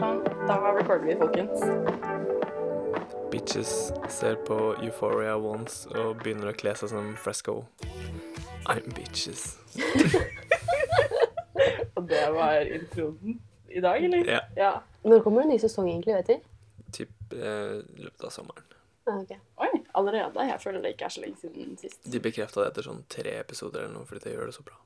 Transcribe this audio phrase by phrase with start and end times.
[0.00, 1.60] Sånn, da recorder vi, folkens.
[3.28, 3.72] Bitches
[4.08, 7.58] ser på Euphoria once og begynner å kle seg som Fresco.
[8.64, 9.58] I'm bitches.
[12.00, 13.36] Og det var introen
[13.68, 14.24] i dag, eller?
[14.24, 14.40] Ja.
[14.56, 14.72] ja.
[15.04, 16.16] Når kommer det en ny sesong, egentlig?
[16.16, 16.36] vet du?
[17.02, 18.72] Typ eh, løpet av sommeren.
[19.04, 19.36] Okay.
[19.60, 20.48] Oi, allerede?
[20.48, 22.00] Jeg føler det ikke er så lenge siden sist.
[22.08, 24.80] De bekrefta det etter sånn tre episoder eller noe, fordi de gjør det så bra.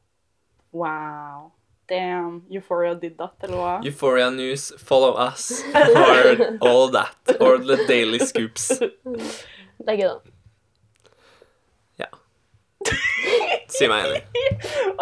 [0.75, 1.53] Wow.
[1.89, 2.43] Damn.
[2.49, 3.73] Euphoria did that, eller hva?
[3.85, 7.37] Euphoria News, follow us for all that.
[7.41, 8.69] Or the daily scoops.
[8.79, 10.21] Det er gøy, da.
[13.75, 14.23] Si meg enig.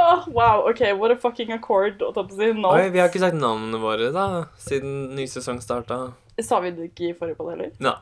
[0.02, 2.48] Oh, wow, ok, what a fucking accord, å ta på si.
[2.56, 5.98] Nå Oi, vi har ikke sagt navnene våre, da, siden ny sesong starta.
[6.40, 7.74] sa vi det ikke i forrige podd heller.
[7.82, 7.92] Ja.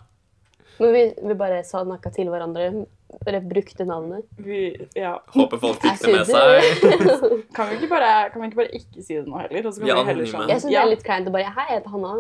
[0.79, 2.71] Men vi, vi bare sa noe til hverandre.
[3.27, 4.25] Bare brukte navnet.
[4.39, 5.17] Vi, ja.
[5.35, 7.49] Håper folk fikk det med seg.
[7.57, 9.67] Kan vi ikke bare, kan vi ikke bare ikke si det nå heller?
[9.67, 10.79] Og så kan Vi er vi heller sånn Jeg syns ja.
[10.79, 12.13] det er litt kleint å bare Hei, jeg heter Hanna.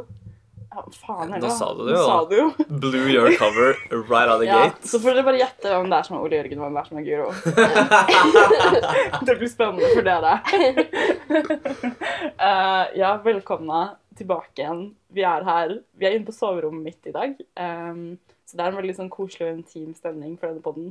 [0.74, 2.48] ja, faen Nå Da sa du det jo, sa du jo.
[2.82, 3.70] Blew your cover
[4.10, 4.82] right out of the Ja, gate.
[4.90, 6.82] så får dere bare gjette hvem det er som er Ole Jørgen, og hvem det
[6.82, 7.28] er som er Guro.
[9.30, 10.34] det blir spennende for dere.
[12.38, 13.80] uh, ja, velkomne
[14.18, 14.82] tilbake igjen.
[15.14, 15.78] Vi er her.
[15.98, 17.38] Vi er inne på soverommet mitt i dag.
[17.56, 18.18] Um,
[18.50, 20.88] så det er en veldig sånn koselig og intim stemning for denne podden.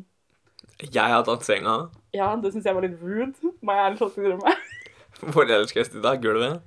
[0.79, 1.73] Jeg har tatt senga.
[2.15, 3.51] Ja, det syns jeg var litt rude.
[3.59, 4.53] Må jeg ærlig talt innrømme.
[5.33, 6.13] Hvor ellers skal jeg sitte?
[6.23, 6.61] Gulvet?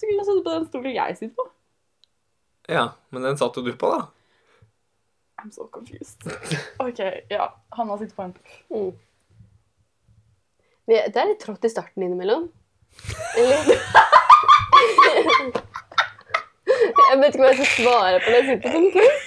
[0.00, 1.44] Så kunne jeg sittet på den stolen jeg sitter på.
[2.70, 4.06] Ja, men den satt jo du på, da.
[5.40, 6.24] I'm so confused.
[6.80, 7.00] OK,
[7.32, 7.50] ja.
[7.76, 8.34] Hanna sitter på en
[8.70, 8.90] Mm.
[10.90, 12.48] Det er litt trått i starten innimellom.
[13.38, 13.68] Eller
[17.10, 18.38] Jeg vet ikke hva jeg skal svare på det.
[18.38, 19.24] jeg sitter som puss.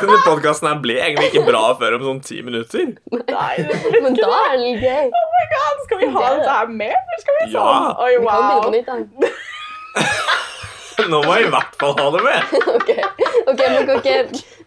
[0.00, 2.94] Denne podkasten her ble egentlig ikke bra før om sånn ti minutter.
[3.12, 3.54] Nei,
[4.00, 5.10] Men da er det litt gøy.
[5.20, 7.58] Oh my god, Skal vi ha dette her med, eller skal vi sånn?
[7.58, 7.92] Ja.
[8.06, 9.32] Oi, Vi kan begynne på nytt, da.
[11.10, 12.40] Nå må jeg i hvert fall ha det med.
[12.80, 12.90] Ok,
[13.50, 14.16] ok, men kan ikke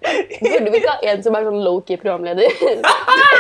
[0.04, 2.44] Burde vi ikke ha en som er sånn low-key programleder?
[2.44, 2.82] Jeg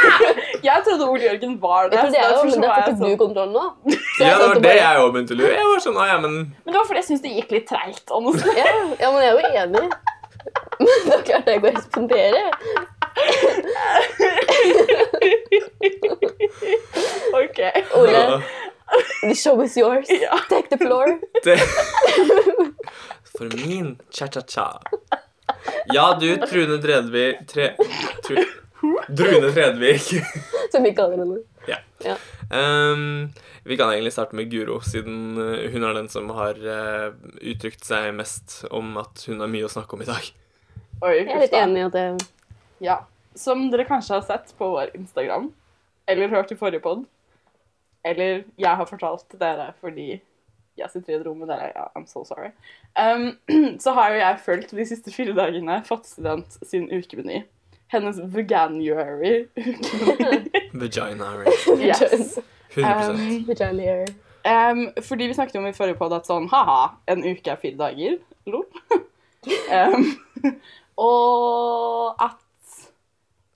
[0.68, 1.98] Jeg trodde Ole Jørgen var det.
[2.00, 3.52] Jeg det så er jo, derfor så men det var får ikke du kontrollen kontroll
[3.52, 3.66] nå.
[4.18, 5.52] Så Ja, det var det jeg òg begynte å lure.
[5.58, 8.08] Jeg var sånn, ja, men Men det var fordi jeg syntes det gikk litt treigt.
[8.08, 8.68] Ja,
[9.02, 9.86] ja, men jeg er jo enig.
[10.80, 12.42] Men da klarte jeg går å respondere.
[17.40, 17.60] OK.
[18.00, 18.24] Ole,
[19.22, 20.10] the show is yours.
[20.10, 20.40] Ja.
[20.50, 21.20] Take the floor.
[21.44, 21.60] det...
[23.38, 24.82] For min cha-cha-cha.
[25.86, 27.76] Ja, du, Trune Tredvik tre...
[28.28, 28.36] Tru...
[29.08, 30.02] Drune Tredvik.
[30.72, 31.44] Som vi kaller henne.
[32.54, 33.30] Um,
[33.64, 37.86] vi kan egentlig starte med Guro, siden eh, hun er den som har uh, uttrykt
[37.88, 40.28] seg mest om at hun har mye å snakke om i dag.
[41.02, 42.06] Oi, Jeg er litt enig i at det
[42.84, 43.00] Ja.
[43.36, 45.48] Som dere kanskje har sett på vår Instagram,
[46.06, 47.08] eller hørt i forrige pod,
[48.06, 50.22] eller jeg har fortalt dere fordi
[50.78, 51.70] jeg sitter i et rom med dere.
[51.76, 52.50] Ja, I'm so sorry.
[52.98, 53.38] Um,
[53.84, 57.44] så har jo jeg fulgt de siste fire dagene Fattigstudent sin ukemeny.
[57.94, 60.64] Hennes veganuary ukemeny.
[60.74, 61.34] Vagina.
[61.78, 62.40] yes.
[62.74, 64.08] 100 Um, Vaginary.
[64.46, 67.78] Um, fordi vi snakket om i forrige podd at sånn, haha, en uke er fire
[67.80, 68.18] dager.
[68.50, 68.66] Lol.
[69.78, 70.10] um,
[70.98, 72.40] og at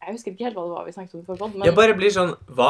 [0.07, 1.75] Jeg husker ikke helt hva det var vi snakket om i forrige podd, men Jeg
[1.75, 2.69] bare blir sånn Hva,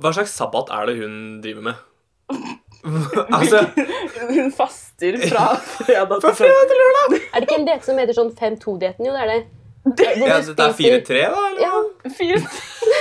[0.00, 1.86] hva slags sabbat er det hun driver med?
[3.36, 3.60] altså
[4.30, 5.46] hun faster fra
[5.80, 7.16] fredag til fredag til lørdag!
[7.34, 9.08] Er det ikke en diett som heter sånn 5-2-dietten?
[9.08, 9.40] Jo, det er det.
[9.96, 11.44] Det Ja, det er spiser- 4-3, da?
[11.50, 11.60] Eller?
[11.64, 12.40] Ja, fire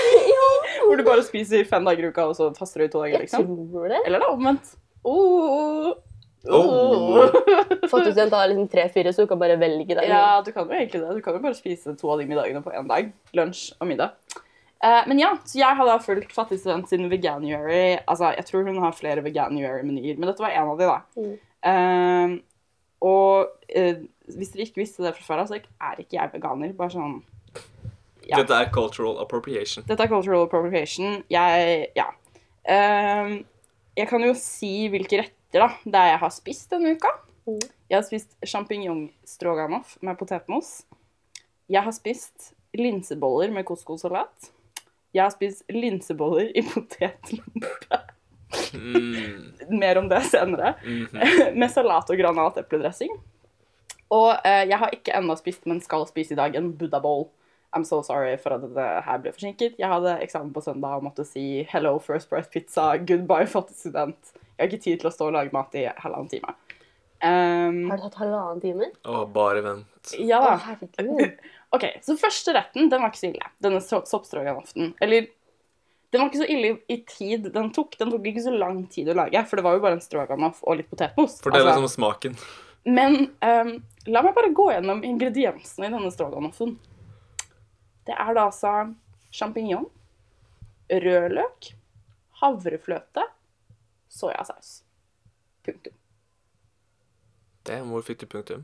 [0.90, 3.24] Hvor du bare spiser fem dager i uka, og så faster du i to dager,
[3.24, 4.00] liksom jeg tror det.
[4.08, 4.72] Eller det er omvendt.
[5.04, 5.90] Oh.
[6.48, 7.28] Oh.
[7.92, 10.08] Fattigstudent har liksom tre-fire, så du kan bare velge deg.
[10.08, 11.18] Ja, du kan jo egentlig det.
[11.20, 13.12] Du kan jo bare spise to av de middagene på én dag.
[13.38, 14.16] Lunsj og middag.
[14.84, 18.00] Eh, men ja, så jeg har da fulgt Fattigstudent sin veganuary.
[18.08, 21.00] Altså, jeg tror hun har flere veganuary-menyer, men dette var en av de, da.
[21.20, 21.34] Mm.
[21.60, 22.38] Uh,
[23.04, 23.98] og uh,
[24.32, 26.72] hvis dere ikke visste det fra før av, så er ikke jeg veganer.
[26.78, 27.20] Bare sånn
[28.30, 28.38] Ja.
[28.38, 29.84] Dette er cultural appropriation.
[29.90, 31.24] Dette er cultural appropriation.
[31.34, 32.12] Jeg Ja.
[32.70, 33.46] Ehm,
[33.98, 37.10] jeg kan jo si hvilke retter da, det er jeg har spist denne uka.
[37.48, 37.64] Mm.
[37.90, 40.84] Jeg har spist sjampinjong-stroganoff med potetmos.
[41.70, 44.52] Jeg har spist linseboller med couscous-salat.
[45.16, 48.00] Jeg har spist linseboller i potetlompe.
[48.74, 49.52] Mm.
[49.80, 50.76] Mer om det senere.
[50.86, 51.58] mhm.
[51.60, 53.12] med salat og granatepledressing.
[54.10, 57.28] Og eh, jeg har ikke ennå spist, men skal spise i dag, en buddha bowl.
[57.76, 59.76] I'm so sorry for at det her ble forsinket.
[59.78, 64.34] Jeg hadde eksamen på søndag og måtte si hello First Breath Pizza, goodbye fattig student.
[64.34, 66.56] Jeg har ikke tid til å stå og lage mat i halvannen time.
[67.20, 68.90] Um, Har du hatt halvannen time?
[69.06, 70.14] Å, bare vent.
[70.18, 71.38] ja Å, herregud.
[71.76, 73.50] Ok, så første retten, den var ikke så ille.
[73.62, 74.94] Denne soppstroganoften.
[75.06, 75.28] Eller,
[76.10, 77.94] den var ikke så ille i tid den tok.
[78.00, 80.64] Den tok ikke så lang tid å lage, for det var jo bare en stroganoff
[80.66, 81.38] og litt potetmos.
[81.44, 82.40] Fortell Altså- litt om smaken.
[82.90, 83.72] Men um,
[84.08, 86.78] la meg bare gå gjennom ingrediensene i denne stroganoffen.
[88.08, 88.72] Det er da altså
[89.36, 89.86] sjampinjong,
[90.90, 91.74] rødløk,
[92.42, 93.28] havrefløte,
[94.10, 94.80] soyasaus.
[95.68, 95.94] Punktum.
[97.68, 98.64] Det, hvor fikk du punktum?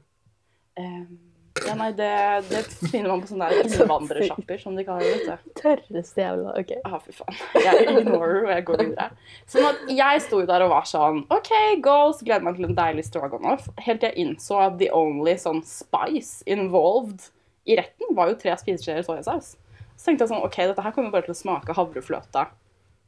[0.80, 1.20] Ehm,
[1.64, 2.10] ja, nei, det,
[2.50, 2.62] det
[2.92, 5.38] finner man på sånne innvandrersjapper, som de kaller det.
[5.56, 6.74] Tørreste jævla OK.
[6.84, 7.38] Ah, fy faen.
[7.64, 9.08] Jeg ignorer og jeg går videre.
[9.52, 11.52] Sånn at jeg sto der og var sånn OK,
[11.86, 12.20] goals.
[12.26, 13.70] Gleder meg til en deilig stroganoff.
[13.86, 17.30] Helt til jeg innså at the only sånn spice involved
[17.66, 19.54] i retten var jo tre spiseskjeer soyasaus.
[19.96, 22.50] Så tenkte jeg sånn OK, dette her kommer bare til å smake havrefløte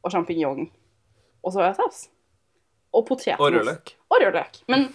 [0.00, 0.64] og sjampinjong
[1.44, 2.06] og soyasaus.
[2.96, 3.44] Og potetmos.
[3.44, 3.92] Og rødløk.
[4.08, 4.62] Og rødløk.
[4.72, 4.88] Men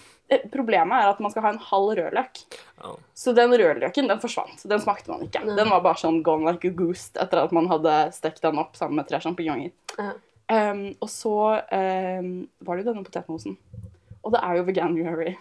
[0.52, 2.42] problemet er at man skal ha en halv rødløk.
[2.84, 2.96] Oh.
[3.14, 4.64] Så den rødløken, den forsvant.
[4.70, 5.44] Den smakte man ikke.
[5.46, 8.78] Den var bare sånn gone like a goose etter at man hadde stekt den opp
[8.78, 9.74] sammen med tre sjampinjonger.
[9.98, 10.14] Ja.
[10.44, 13.58] Um, og så um, var det jo denne potetmosen.
[14.24, 15.34] Og det er jo veganuary.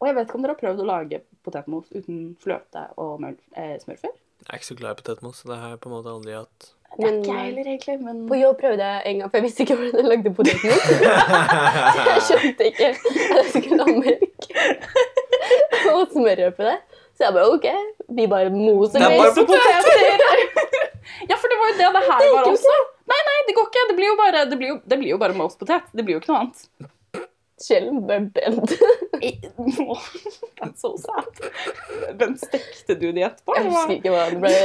[0.00, 3.22] Og jeg vet ikke om dere har prøvd å lage potetmos uten fløte og
[3.56, 4.16] eh, smør før?
[4.42, 6.34] Jeg er ikke så glad i potetmos, så det har jeg på en måte aldri
[6.36, 6.66] hatt.
[6.96, 7.96] Det er ikke jeg heller, egentlig.
[8.00, 10.86] Men På jobb prøvde jeg en gang, for jeg visste ikke hvordan jeg lagde potetmos.
[12.10, 14.48] jeg skjønte ikke at jeg skulle ha melk
[15.92, 16.78] og smør oppi det.
[17.16, 17.68] Så jeg bare OK,
[18.16, 20.42] vi bare moser med bare poteter!
[21.30, 22.76] ja, for det var jo det det her Det var også.
[23.12, 23.86] Nei, nei, det går ikke.
[23.90, 25.88] Det blir jo bare, det blir jo, det blir jo bare most potet.
[25.92, 26.92] Det blir jo ikke noe annet.
[27.62, 28.74] Sjelden ble Bent
[30.60, 31.40] That's so sad.
[32.20, 33.56] Hvem stekte du de etterpå?
[33.56, 34.56] Jeg husker ikke hva det ble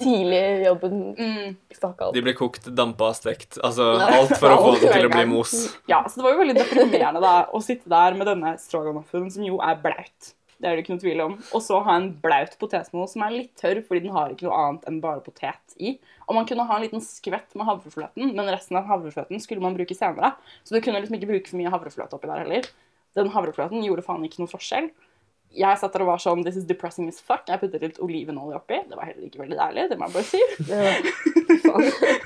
[0.00, 0.98] tidlig i jobben.
[1.18, 1.54] Mm.
[1.82, 2.02] Alt.
[2.14, 3.58] De ble kokt, dampa, stekt.
[3.64, 5.54] Altså alt for å få det til å bli mos.
[5.90, 9.46] Ja, så det var jo veldig deprimerende da, å sitte der med denne stroganoffen, som
[9.46, 10.34] jo er blaut.
[10.60, 11.34] Det er det ikke noe tvil om.
[11.56, 14.58] Og så ha en blaut potetmos som er litt tørr, fordi den har ikke noe
[14.60, 15.94] annet enn bare potet i.
[16.28, 19.78] Og man kunne ha en liten skvett med havrefløten, men resten av havrefløten skulle man
[19.78, 20.34] bruke senere.
[20.62, 22.68] Så du kunne liksom ikke bruke for mye havrefløte oppi der heller.
[23.16, 24.90] Den havrefløten gjorde faen ikke noe forskjell.
[25.56, 27.48] Jeg satt der og var sånn This is depressing as fuck.
[27.50, 28.78] Jeg puttet litt olivenolje oppi.
[28.86, 30.40] Det var heller ikke veldig deilig, det må jeg bare si.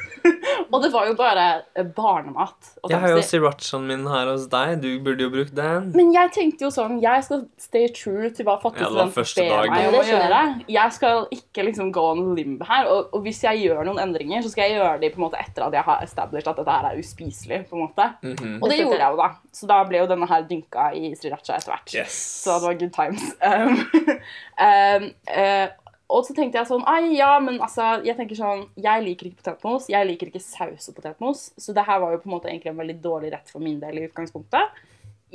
[0.72, 1.44] Og det var jo bare
[1.76, 2.70] eh, barnemat.
[2.82, 4.78] og Jeg har jo srirachaen min her hos deg.
[4.82, 5.90] Du burde jo brukt den.
[5.94, 9.98] Men jeg tenkte jo sånn, jeg skal stay true til hva var ber meg om
[10.00, 10.40] å gjøre.
[10.72, 14.42] Jeg skal ikke liksom gå on limb her, og, og hvis jeg gjør noen endringer,
[14.44, 16.78] så skal jeg gjøre de på en måte etter at jeg har established at dette
[16.78, 18.10] her er uspiselig, på en måte.
[18.24, 18.58] Mhm.
[18.60, 19.30] Og det gjorde jeg jo da.
[19.54, 21.94] Så da ble jo denne her dynka i sriracha etter hvert.
[21.94, 22.18] Yes.
[22.44, 23.30] Så det var good times.
[23.44, 23.80] Um,
[24.66, 25.68] um, eh,
[26.14, 29.42] og så tenkte jeg sånn Ai, ja, men altså Jeg tenker sånn Jeg liker ikke
[29.42, 29.90] potetmos.
[29.92, 31.44] Jeg liker ikke saus og potetmos.
[31.58, 33.80] Så det her var jo på en måte egentlig en veldig dårlig rett for min
[33.82, 34.82] del i utgangspunktet.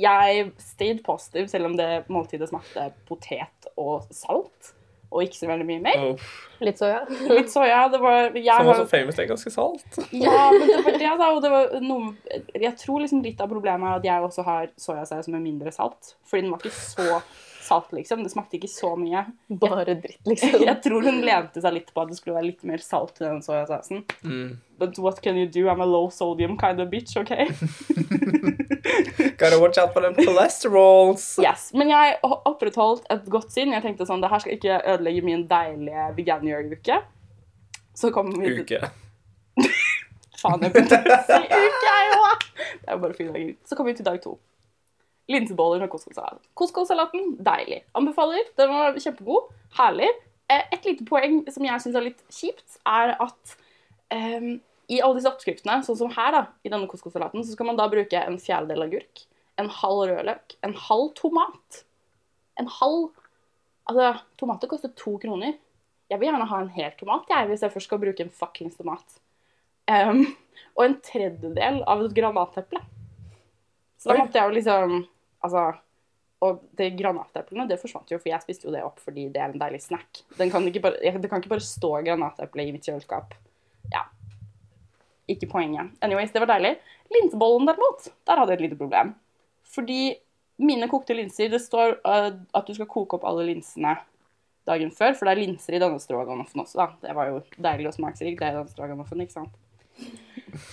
[0.00, 4.72] Jeg stayed positive, selv om det måltidet smakte potet og salt.
[5.10, 6.02] Og ikke så veldig mye mer.
[6.12, 6.26] Oh,
[6.62, 7.00] Litt soya.
[7.34, 7.82] Litt soya.
[7.90, 9.98] Det var jeg som var også famous er ganske salt.
[10.14, 11.30] Ja, men det var det, da.
[11.34, 14.70] Og det var noe Jeg tror liksom litt av problemet er at jeg også har
[14.78, 16.14] soyasaus med mindre salt.
[16.30, 17.18] Fordi den var ikke så
[17.70, 18.24] salt, liksom.
[18.26, 19.22] Det smakte ikke så mye.
[19.62, 20.58] Bare dritt, liksom.
[20.66, 23.28] Jeg tror hun lente seg litt på at det skulle være litt mer salt i
[23.28, 24.02] den soyasausen.
[24.26, 24.58] Mm.
[24.80, 25.66] But what can you do?
[25.70, 27.30] I'm a low sodium kind of bitch, OK?
[29.38, 31.38] Gotta watch out for them cholesterols.
[31.42, 31.70] Yes.
[31.76, 33.72] Men jeg ho- opprettholdt et godt sinn.
[33.76, 37.00] Jeg tenkte sånn, det her skal ikke ødelegge min deilige veganer-uke.
[38.00, 38.90] Så kom vi til Uke.
[40.40, 42.44] Faen, jeg begynte å si uke, jeg òg!
[42.80, 43.50] Det er jo bare fire dager.
[43.68, 44.38] Så kom vi til dag to.
[45.30, 46.42] Linseboller med couscous-salat.
[46.58, 47.84] Couscous-salaten, deilig.
[47.94, 48.48] Anbefaler.
[48.58, 49.52] Den var kjempegod.
[49.78, 50.10] Herlig.
[50.50, 53.54] Eh, Et lite poeng som jeg syns er litt kjipt, er at
[54.10, 54.56] um,
[54.90, 57.86] i alle disse oppskriftene, sånn som her, da, i denne couscous-salaten, så skal man da
[57.92, 59.24] bruke en fjerdedel agurk,
[59.60, 61.84] en halv rødløk, en halv tomat.
[62.58, 63.10] En halv
[63.90, 65.56] Altså, tomater koster to kroner.
[66.10, 68.76] Jeg vil gjerne ha en hel tomat, jeg, hvis jeg først skal bruke en fuckings
[68.78, 69.16] tomat.
[69.90, 70.20] Um,
[70.76, 72.82] og en tredjedel av et granateple.
[73.98, 74.94] Så da måtte jeg jo liksom
[75.46, 75.70] Altså
[76.44, 79.52] Og de granateplene det forsvant jo, for jeg spiste jo det opp fordi det er
[79.52, 80.22] en deilig snack.
[80.38, 83.34] Kan bare, det kan ikke bare stå granateple i mitt kjøleskap.
[83.92, 84.06] Ja.
[85.28, 85.92] Ikke poenget.
[86.00, 86.78] Anyways, det var deilig.
[87.12, 89.12] Linsebollen derimot, der hadde jeg et lite problem.
[89.68, 90.00] Fordi
[90.60, 93.96] mine kokte linser Det står uh, at du skal koke opp alle linsene
[94.68, 96.88] dagen før, for det er linser i denne stroganoffen også, da.
[97.08, 99.56] Det var jo deilig og smaksrikt, det er denne stroganoffen, ikke sant?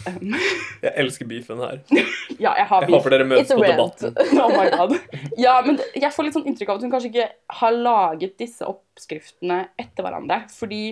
[0.07, 0.33] Um,
[0.85, 1.79] Jeg elsker beefen her.
[2.43, 4.17] ja, jeg har Jeg håper dere møtes på debatten.
[4.43, 4.97] Oh my god.
[5.39, 7.29] Ja, men jeg får litt sånn inntrykk av at hun kanskje ikke
[7.61, 10.43] har laget disse oppskriftene etter hverandre.
[10.53, 10.83] Fordi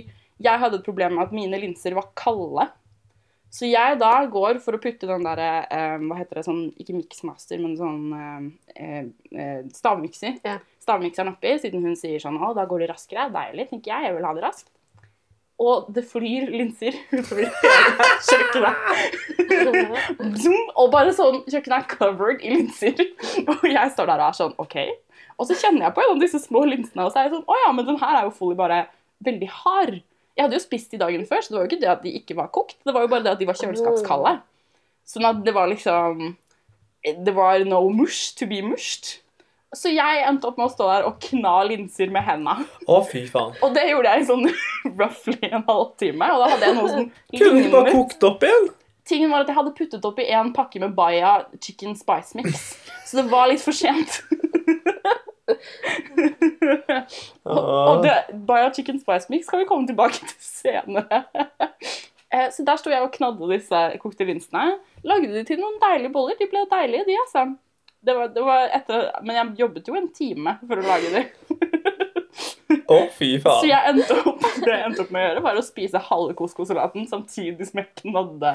[0.41, 2.67] jeg hadde et problem med at mine linser var kalde.
[3.55, 6.95] Så jeg da går for å putte den derre eh, Hva heter det sånn Ikke
[6.97, 8.09] mixmaster, men sånn
[8.75, 10.41] eh, eh, stavmikser.
[10.43, 10.57] Ja.
[10.83, 13.29] Stavmikseren oppi, siden hun sier sånn Å, da går det raskere.
[13.33, 14.09] Deilig, tenker jeg.
[14.09, 14.71] Jeg vil ha det raskt.
[15.61, 17.47] Og det flyr linser utover
[18.27, 18.75] kjøkkenet.
[20.41, 22.99] Zoom, og bare sånn, kjøkkenet er covered i linser.
[23.45, 24.75] Og jeg står der og er sånn, OK.
[25.39, 27.47] Og så kjenner jeg på en av disse små linsene, og så er jeg sånn,
[27.47, 28.85] å ja, men den her er jo fully bare
[29.25, 29.97] veldig hard.
[30.35, 32.15] Jeg hadde jo spist de dagen før, så det var jo ikke det at de
[32.19, 32.77] ikke var kokt.
[32.83, 34.37] Det var jo bare det at de var kjøleskapskalde.
[35.07, 36.31] Sånn at det var liksom
[37.05, 39.19] Det var no mush to be mushed.
[39.75, 42.55] Så jeg endte opp med å stå der og kna linser med henda.
[42.87, 43.53] Å, fy faen.
[43.65, 44.45] Og det gjorde jeg i sånn
[45.01, 46.29] roughly en halvtime.
[46.31, 47.05] Og da hadde jeg noe som
[47.35, 48.69] Kunne du bare kokt opp igjen?
[49.05, 52.71] Tingen var at jeg hadde puttet oppi en pakke med Baya chicken spice mix.
[53.05, 54.21] Så det var litt for sent.
[57.45, 58.15] Og det,
[58.47, 61.21] Baya chicken spice mix kan vi komme tilbake til senere.
[62.33, 64.79] Eh, Så der sto jeg og knadde disse kokte linsene.
[65.05, 66.35] Lagde de til noen deilige boller.
[66.39, 67.45] De ble deilige, de, altså.
[68.05, 71.25] Det var, det var etter, men jeg jobbet jo en time for å lage dem.
[72.91, 73.67] Å, fy Så faen.
[73.69, 77.05] jeg endte opp, det jeg endte opp med å gjøre, var å spise halve couscous-salaten
[77.09, 78.51] samtidig som jeg knadde.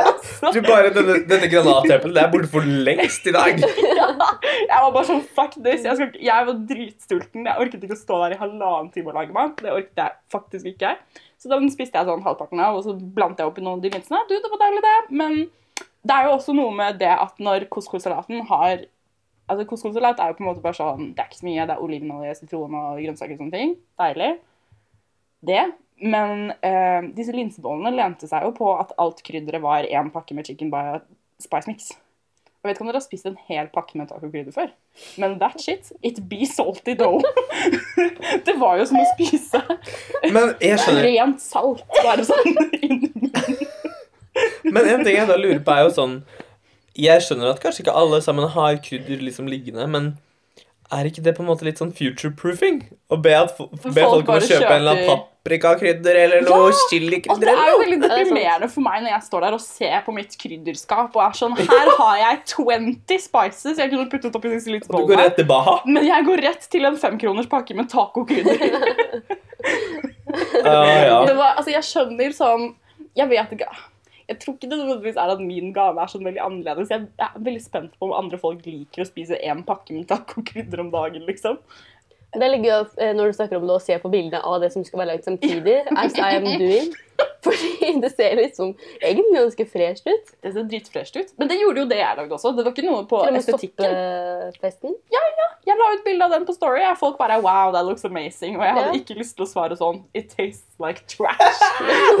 [0.00, 3.60] Altså, Du bare, denne, denne granateppelen det er borte for lengst i dag.
[4.70, 5.84] jeg var bare sånn fuck this.
[5.86, 7.46] Jeg, skal, jeg var dritstulten.
[7.50, 9.56] Jeg orket ikke å stå der i halvannen time og lage mat.
[9.60, 10.94] Det orket jeg faktisk ikke.
[11.40, 13.84] Så den spiste jeg sånn halvparten av, og så blandet jeg opp i noen av
[13.84, 14.22] de linsene.
[14.30, 14.98] Du, det var deilig, det.
[15.22, 15.38] Men
[16.06, 18.86] det er jo også noe med det at når couscous-salaten har
[19.50, 21.64] Altså, Couscous-salat er jo på en måte bare sånn Det er ikke så mye.
[21.66, 23.72] Det er olivenolje, sitron og grønnsaker og sånne ting.
[23.98, 24.28] Deilig.
[25.50, 25.64] Det.
[26.00, 30.46] Men eh, disse linsebollene lente seg jo på at alt krydderet var én pakke med
[30.46, 31.00] chicken by
[31.42, 31.90] spice mix.
[32.60, 34.72] Jeg vet ikke om dere har spist en hel pakke med tacokrydder før,
[35.16, 37.24] men that shit, it be salty dough.
[38.46, 39.62] det var jo som å spise
[40.28, 41.86] Men jeg skjønner rent salt.
[42.04, 43.69] Bare sånn inni munnen.
[44.64, 46.16] Men en ting jeg da lurer på, er jo sånn
[46.98, 50.12] Jeg skjønner at kanskje ikke alle sammen har krydder liksom liggende, men
[50.90, 52.80] er ikke det på en måte litt sånn future-proofing?
[53.14, 56.42] Å be, at, be folk folk om å kjøpe kjøpe en eller annen paprikakrydder eller
[56.46, 59.56] noe Ja, chilikrydder det er jo veldig er deprimerende for meg når jeg står der
[59.56, 64.08] og ser på mitt krydderskap og er sånn Her har jeg 20 spices jeg kunne
[64.10, 65.76] puttet oppi disse Og du går rett til Baha?
[65.86, 68.66] Men jeg går rett til en femkroners pakke med tacokrydder.
[70.66, 71.22] uh, ja.
[71.22, 72.72] Var, altså, jeg skjønner sånn
[73.14, 73.70] Jeg vet ikke
[74.30, 76.92] Jeg tror ikke det nødvendigvis er at min gave er sånn veldig annerledes.
[76.92, 80.84] Jeg er veldig spent på om andre folk liker å spise én pakke med tacokrydder
[80.84, 81.58] om dagen, liksom.
[82.30, 84.60] Det er litt gøy eh, når du snakker om det å se på bildene av
[84.62, 85.80] det som skal være lagd samtidig.
[85.98, 86.92] As I am doing.
[87.44, 90.32] Fordi det ser liksom egentlig ganske fresht ut.
[90.44, 91.30] Det ser dritfresht ut.
[91.40, 92.52] Men det gjorde jo det jeg lagde også.
[92.56, 93.94] Det var ikke noe på estetikken.
[95.14, 95.46] Ja, ja.
[95.70, 96.82] Jeg la ut bilde av den på Story.
[96.88, 98.56] og Folk bare wow, that looks amazing.
[98.58, 99.00] Og jeg hadde Ja.
[99.00, 101.60] ikke lyst til å svare sånn It tastes like trash.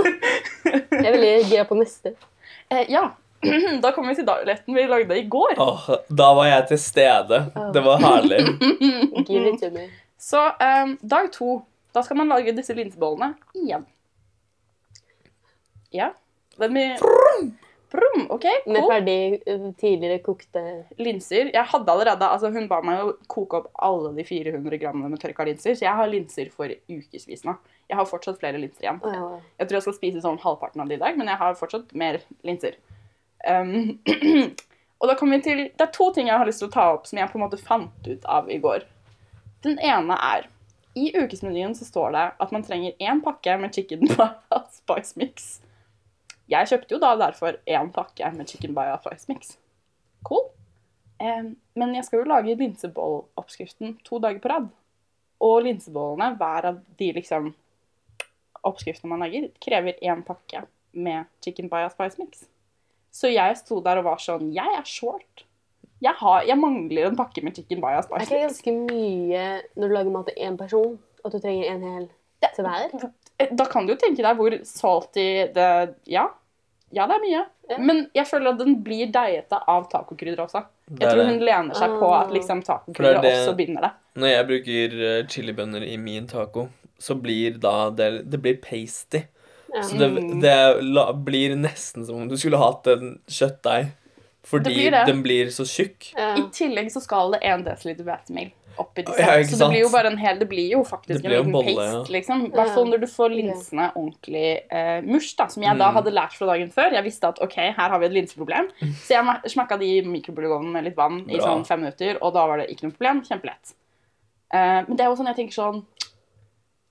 [0.64, 2.14] Jeg er veldig gira på neste.
[2.72, 3.10] eh, ja.
[3.84, 5.54] Da kommer vi til dagligheten vi lagde i går.
[5.62, 7.38] Oh, da var jeg til stede.
[7.72, 8.42] Det var herlig.
[9.28, 9.86] Give it to me.
[10.20, 11.62] Så um, dag to,
[11.96, 13.86] da skal man lage disse linsebollene igjen.
[15.96, 16.12] Ja.
[16.60, 16.96] Let me
[17.90, 18.72] Brum, OK, cool.
[18.72, 20.60] Med ferdig eh, tidligere kokte
[20.98, 21.50] Linser.
[21.54, 25.18] Jeg hadde allerede, altså Hun ba meg å koke opp alle de 400 grammene med
[25.22, 27.56] tørka linser, så jeg har linser for ukevis nå.
[27.90, 29.00] Jeg har fortsatt flere linser igjen.
[29.02, 29.40] Ja.
[29.58, 31.90] Jeg tror jeg skal spise sånn halvparten av de i dag, men jeg har fortsatt
[31.98, 32.76] mer linser.
[33.42, 33.98] Um,
[35.00, 36.84] og da kommer vi til Det er to ting jeg har lyst til å ta
[36.92, 38.84] opp som jeg på en måte fant ut av i går.
[39.66, 40.46] Den ene er
[40.94, 44.06] I ukesmenyen så står det at man trenger én pakke med chicken
[44.78, 45.56] spice mix.
[46.50, 49.54] Jeg kjøpte jo da derfor én pakke med chicken baya spice mix.
[50.26, 50.48] Cool.
[51.20, 54.70] Um, men jeg skal jo lage linsebolloppskriften to dager på rad.
[55.40, 57.52] Og linsebollene, hver av de liksom
[58.66, 62.44] oppskriftene man lager, krever én pakke med chicken baya spice mix.
[63.14, 65.44] Så jeg sto der og var sånn Jeg er short.
[66.00, 68.60] Jeg, har, jeg mangler en pakke med chicken baya spice Er det mix.
[68.62, 72.06] ganske mye når du lager mat til én person, at du trenger en hel
[72.40, 72.94] til hver?
[73.40, 76.28] Eh, Da kan du jo tenke deg hvor salty det Ja.
[76.92, 77.42] Ja, det er mye.
[77.70, 77.76] Ja.
[77.78, 80.64] Men jeg føler at den blir deigete av tacokrydder også.
[80.98, 82.32] Jeg tror hun lener seg på at Ah.
[82.34, 83.90] liksom tacokrydder det er det- også binder det.
[84.16, 86.68] Når jeg bruker eh, chilibønner i min taco,
[86.98, 89.22] så blir da det, det blir pasty.
[89.72, 89.82] Ja.
[89.82, 90.40] Så det, Mm.
[90.40, 93.92] det la, blir nesten som om du skulle hatt en kjøttdeig.
[94.50, 96.12] Fordi blir den blir så tjukk.
[96.16, 96.32] Ja.
[96.40, 99.18] I tillegg så skal det 1 dl hvetemel oppi disse.
[99.20, 101.50] Ja, så det blir jo bare en hel Det blir jo faktisk blir en en
[101.50, 102.14] liten bolle, paste, ja.
[102.14, 102.44] liksom.
[102.46, 105.48] I hvert fall når du får linsene ordentlig eh, mush, da.
[105.52, 105.94] Som jeg da Mm.
[105.98, 106.92] hadde lært fra dagen før.
[106.96, 108.70] Jeg visste at ok, her har vi et linseproblem.
[109.04, 112.32] Så jeg ma- smakka de i mikrobølgeovnen med litt vann i sånn fem minutter, og
[112.38, 113.20] da var det ikke noe problem.
[113.26, 113.74] Kjempelett.
[114.54, 115.84] Eh, men det er jo sånn jeg tenker sånn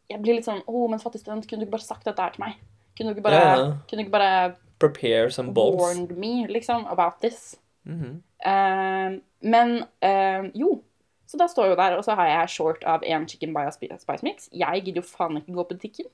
[0.09, 2.31] Jeg blir litt sånn Å, men fattig student, kunne du ikke bare sagt dette her
[2.37, 2.53] til meg?
[2.97, 3.65] Kunne du ikke bare, Ja, ja.
[3.89, 5.75] kunne du ikke bare Prepare some balls.
[5.81, 7.57] warned me, liksom, about this?
[7.85, 8.21] Mhm.
[8.45, 10.83] Eh, men eh, jo,
[11.27, 13.69] Så da står jeg jo der, og så har jeg short av én chicken baya
[13.69, 14.49] spi- spice mix.
[14.51, 16.05] Jeg gidder jo faen ikke gå på butikken.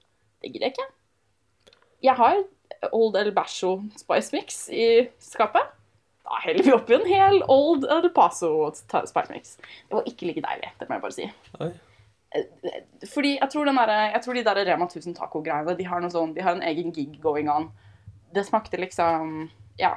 [0.42, 0.88] Det gidder jeg ikke.
[2.04, 2.44] Jeg har
[2.92, 5.62] Old El Basho spice mix i skapet.
[6.26, 9.56] Da heller vi oppi en hel Old El Paso spice mix.
[9.88, 11.32] Det var ikke like deilig, det må jeg bare si.
[11.62, 11.72] Oi.
[13.14, 16.42] Fordi jeg tror, den der, jeg tror de der Rema 1000 taco-greiene, de sånn, de
[16.42, 17.72] har en egen gig going on.
[18.36, 19.50] Det smakte liksom,
[19.80, 19.96] ja.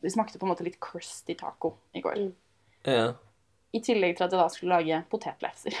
[0.00, 2.16] Det smakte på en måte litt crusty taco i går.
[2.16, 2.32] Mm.
[2.88, 3.10] Ja.
[3.72, 5.76] I tillegg til at jeg da skulle lage potetlefser.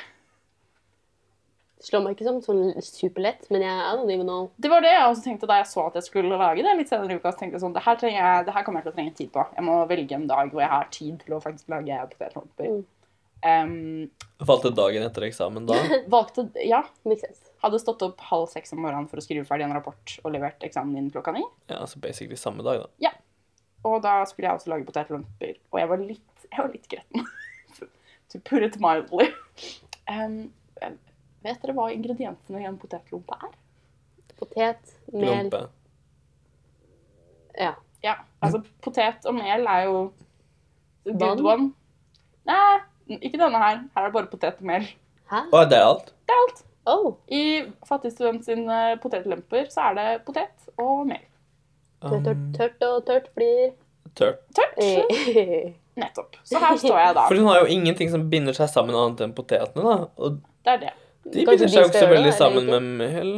[1.82, 4.50] Det slår meg ikke som sånn superlett, men jeg I don't even know.
[4.54, 6.92] Det var det jeg også tenkte da jeg så at jeg skulle lage det litt
[6.92, 7.32] senere i uka.
[7.32, 9.32] så tenkte jeg sånn, det her, jeg, det her kommer jeg til å trenge tid
[9.34, 9.46] på.
[9.56, 12.76] Jeg må velge en dag hvor jeg har tid til å faktisk lage potetlomper.
[12.76, 12.84] Mm.
[13.42, 15.80] Um, Valgte dagen etter eksamen da.
[16.14, 17.51] valgte, ja, Makes sense.
[17.62, 20.64] Hadde stått opp halv seks om morgenen for å skrive ferdig en rapport og levert
[20.66, 21.44] eksamen inn klokka ni.
[21.70, 23.08] Ja, altså basically samme dag, da.
[23.08, 23.12] Ja.
[23.86, 27.26] Og da skulle jeg også lage potetlomper, og jeg var litt, jeg var litt gretten.
[28.32, 29.30] to put it mildly.
[30.10, 30.50] Um,
[31.42, 33.54] vet dere hva ingrediensene i en potetlompe er?
[34.38, 35.64] Potet, mel Lompe.
[37.58, 37.74] Ja.
[38.02, 39.98] Ja, altså potet og mel er jo
[41.06, 41.70] the good one.
[42.48, 42.80] Nei,
[43.20, 43.84] ikke denne her.
[43.94, 44.88] Her er det bare potet og mel.
[45.30, 45.44] Hæ?
[45.46, 46.10] Å, det er alt?
[46.26, 46.64] Det er alt.
[46.88, 47.14] Oh.
[47.30, 51.22] I fattigstudent sine potetlemper så er det potet og mel.
[52.02, 52.24] Um,
[52.56, 53.70] tørt og tørt blir
[54.18, 54.40] tørt.
[54.56, 54.80] Tørt.
[54.82, 55.70] Eh,
[56.02, 56.36] Nettopp.
[56.42, 57.26] Så her står jeg da.
[57.28, 60.08] For hun har jo ingenting som binder seg sammen annet enn potetene, da.
[60.18, 60.94] Og Det er det.
[61.28, 63.32] de Kanskje binder de seg jo ikke så veldig sammen med mel.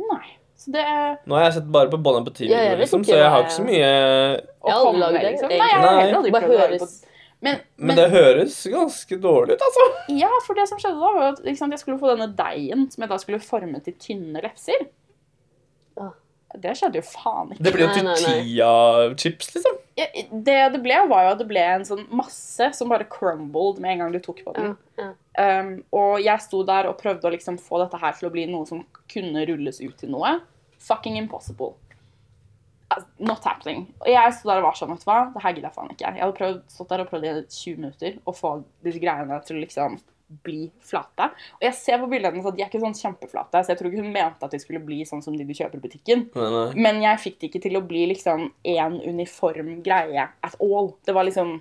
[0.00, 0.28] Nei.
[0.62, 3.30] Så det er Nå har jeg sett bare på Bon Appetit, Ja, liksom, så jeg
[3.34, 3.88] har ikke så mye
[4.62, 5.50] å komme med, liksom.
[5.50, 6.78] Nei, jeg har heller aldri prøvd å lage
[7.42, 9.86] Men, Men men det høres ganske dårlig ut, altså.
[10.14, 13.02] ja, for det som skjedde da, var at sant, jeg skulle få denne deigen som
[13.02, 14.84] jeg da skulle forme til tynne lefser.
[15.98, 16.12] Ah.
[16.52, 17.64] Det skjedde jo faen ikke.
[17.64, 18.14] Det ble jo nei.
[18.14, 19.76] tortilla-chips, liksom.
[19.96, 23.80] Ja, det det ble, var jo at det ble en sånn masse som bare crumbled
[23.80, 24.74] med en gang du tok på den.
[25.00, 25.12] ja, ja.
[25.32, 28.44] Um, og jeg sto der og prøvde å liksom få dette her til å bli
[28.50, 30.34] noe som kunne rulles ut til noe.
[30.82, 31.72] Fucking impossible.
[32.92, 33.84] Altså, Not happening.
[34.02, 35.92] Og jeg sto der og var sånn, vet du hva, det her gidder jeg faen
[35.94, 36.08] ikke.
[36.08, 38.56] Jeg hadde prøvd, stått der og prøvd i 20 minutter å få
[38.86, 40.00] disse greiene til å liksom
[40.44, 41.28] bli flate.
[41.58, 44.04] Og jeg ser på bildene at de er ikke sånn kjempeflate, så jeg tror ikke
[44.04, 46.26] hun mente at de skulle bli sånn som de du kjøper i butikken.
[46.32, 46.66] Nei, nei.
[46.86, 50.94] Men jeg fikk det ikke til å bli liksom en uniform greie at all.
[51.04, 51.58] Det var liksom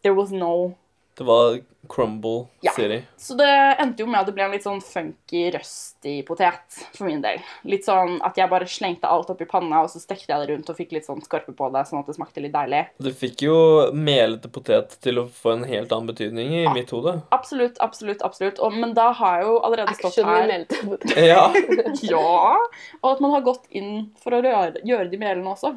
[0.00, 0.72] There was no
[1.20, 2.72] Det var Crumble Ja.
[2.72, 3.02] City.
[3.16, 7.04] Så det endte jo med at det ble en litt sånn funky, røstig potet for
[7.08, 7.42] min del.
[7.68, 10.48] Litt sånn at jeg bare slengte alt opp i panna, og så stekte jeg det
[10.54, 12.86] rundt og fikk litt sånn skorpe på det, sånn at det smakte litt deilig.
[13.04, 13.56] Du fikk jo
[13.92, 17.18] melete potet til å få en helt annen betydning i mitt hode.
[17.36, 18.62] Absolutt, absolutt, absolutt.
[18.64, 21.16] Og, men da har jeg jo allerede stått Action her melete potet.
[21.20, 21.44] Ja.
[22.10, 22.56] Ja!
[23.02, 25.76] Og at man har gått inn for å gjøre, gjøre de melene også.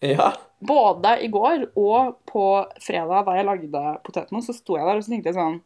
[0.00, 0.32] Ja.
[0.64, 2.44] Både i går og på
[2.80, 5.60] fredag da jeg lagde potetene, så sto jeg der og så tenkte jeg sånn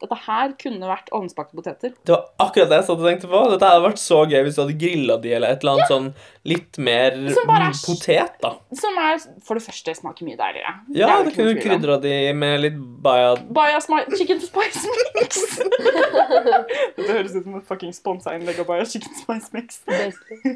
[0.00, 1.94] Dette her kunne vært ovnsbakte poteter.
[2.06, 3.40] Det var akkurat det jeg satt og tenkte på.
[3.54, 6.06] Dette hadde vært så gøy hvis du hadde grilla de eller et eller annet sånn
[6.50, 8.52] litt mer Som bare er potet, da.
[8.80, 10.76] Som er, for det første, smaker mye deiligere.
[10.96, 15.42] Ja, du kunne krydra de med litt baya Baja chicken spice mix.
[16.96, 19.82] det høres ut som et fucking sponsa innlegg av Baja chicken spice mix.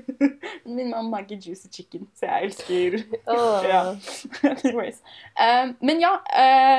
[0.64, 3.64] Min mamma lager juicy chicken, så jeg elsker oh.
[3.68, 3.96] Ja.
[4.64, 5.02] Anyways.
[5.40, 6.16] Um, men ja,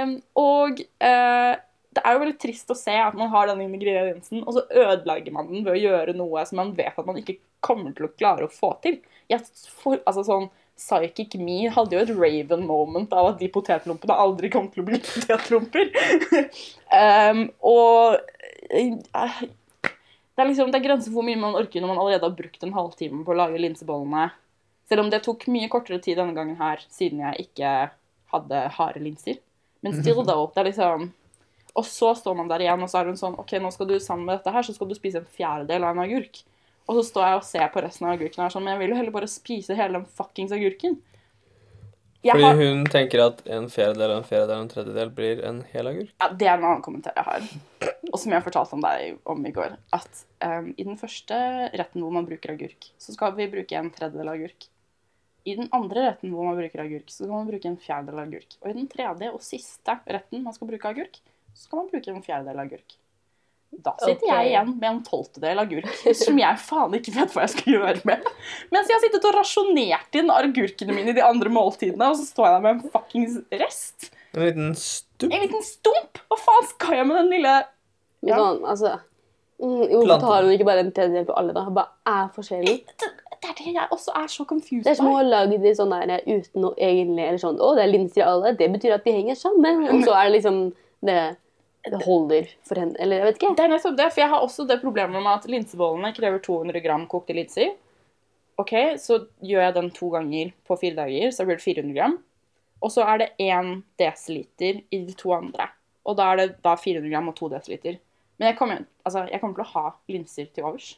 [0.04, 1.56] um, og uh,
[1.96, 5.36] det er jo veldig trist å se at man har denne ingrediensen, og så ødelegger
[5.36, 8.14] man den ved å gjøre noe som man vet at man ikke kommer til å
[8.14, 9.00] klare å få til.
[9.32, 9.46] Jeg,
[9.80, 14.50] for, altså sånn, Psychic Me hadde jo et Raven moment av at de potetlompene aldri
[14.52, 15.94] kom til å bli potetlomper.
[16.92, 19.38] um, og uh,
[20.36, 22.36] det er liksom, det er grenser for hvor mye man orker når man allerede har
[22.36, 24.28] brukt en halvtime på å lage linsebollene.
[24.92, 27.76] Selv om det tok mye kortere tid denne gangen her, siden jeg ikke
[28.36, 29.40] hadde harde linser.
[29.80, 31.14] Men still though, det er liksom
[31.76, 33.98] Og så står man der igjen, og så er hun sånn OK, nå skal du
[34.00, 36.40] sammen med dette her, så skal du spise en fjerdedel av en agurk.
[36.86, 38.84] Og så står jeg og ser på resten av agurken og er sånn, men jeg
[38.84, 41.00] vil jo heller bare spise hele den fuckings agurken.
[42.26, 45.42] Jeg Fordi har, hun tenker at en fjerdedel og en fjerdedel og en tredjedel blir
[45.46, 46.14] en hel agurk.
[46.24, 47.44] ja, det er en annen kommentar jeg har,
[48.10, 49.76] og som jeg fortalte om deg om i går.
[49.94, 51.38] At um, i den første
[51.76, 54.66] retten hvor man bruker agurk, så skal vi bruke en tredjedel agurk.
[55.46, 58.58] I den andre retten hvor man bruker agurk, så skal man bruke en fjerdedel agurk.
[58.64, 61.22] Og i den tredje og siste retten man skal bruke agurk,
[61.56, 62.98] så kan man bruke en fjerdedel agurk.
[63.76, 64.30] Da sitter okay.
[64.32, 68.04] jeg igjen med en tolvtedel agurk som jeg faen ikke vet hva jeg skal gjøre
[68.08, 68.30] med.
[68.72, 72.28] Mens jeg har sittet og rasjonert inn agurkene mine i de andre måltidene, og så
[72.30, 74.12] står jeg der med en fuckings rest.
[74.36, 75.28] En liten stump?
[75.32, 76.24] En liten stump!
[76.30, 77.58] Hva faen skal jeg med den lille
[78.26, 78.40] Ja.
[78.40, 78.96] sånn, altså
[79.62, 81.68] mm, Hvorfor tar hun ikke bare en tredjedel på alle, da?
[81.76, 82.80] Hva er forskjellig.
[82.96, 83.12] Det
[83.46, 85.74] det er det jeg også er så confused Det er som å ha lagd de
[85.78, 88.54] sånn der uten noe egentlig Eller sånn Å, det er linser i alle.
[88.58, 89.84] Det betyr at de henger sammen.
[89.92, 90.62] Og så er det liksom
[91.06, 91.20] det
[92.06, 92.96] holder for henne.
[93.02, 93.54] Eller jeg vet ikke.
[93.58, 96.84] Det er nettopp det, for jeg har også det problemet med at linsebollene krever 200
[96.86, 97.76] gram kokte linser.
[98.62, 102.20] Ok, så gjør jeg den to ganger på fire dager, så blir det 400 gram.
[102.84, 105.70] Og så er det 1 desiliter i de to andre.
[106.06, 107.98] Og da er det da 400 gram og 2 desiliter.
[108.38, 110.94] Men jeg kommer, altså, jeg kommer til å ha linser til overs.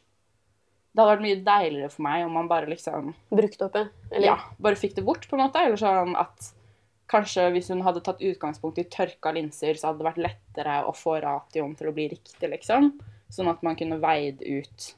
[0.92, 3.76] Det hadde vært mye deiligere for meg om man bare liksom Brukte opp?
[4.10, 5.62] Eller ja, bare fikk det bort, på en måte.
[5.62, 6.52] Eller sånn at
[7.12, 10.94] kanskje hvis hun hadde tatt utgangspunkt i tørka linser, så hadde det vært lettere å
[10.96, 12.92] få ratioen til å bli riktig, liksom.
[13.34, 14.94] Sånn at man kunne veid ut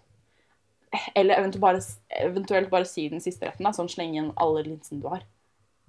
[1.17, 1.80] Eller eventuelt bare,
[2.17, 3.74] eventuelt bare si den siste retten, da.
[3.78, 5.22] Sånn slenge inn alle linsene du har.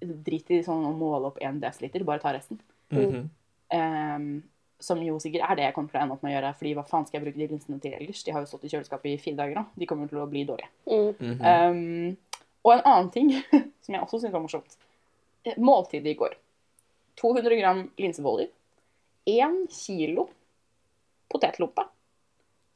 [0.00, 2.60] Drit i sånn å måle opp én desiliter, bare ta resten.
[2.92, 3.28] Mm -hmm.
[4.16, 4.42] um,
[4.80, 6.54] som jo sikkert er det jeg kommer til å ende opp med å gjøre.
[6.58, 8.22] fordi hva faen skal jeg bruke de linsene til ellers?
[8.24, 9.64] De har jo stått i kjøleskapet i fire dager nå.
[9.76, 10.68] De kommer til å bli dårlige.
[11.20, 11.40] mm.
[11.40, 12.16] Um,
[12.64, 13.32] og en annen ting
[13.84, 14.76] som jeg også syns var morsomt.
[15.44, 16.34] Eh, Måltidet i går.
[17.20, 18.50] 200 gram linseboller.
[19.28, 20.28] 1 kilo
[21.30, 21.84] potetlompe.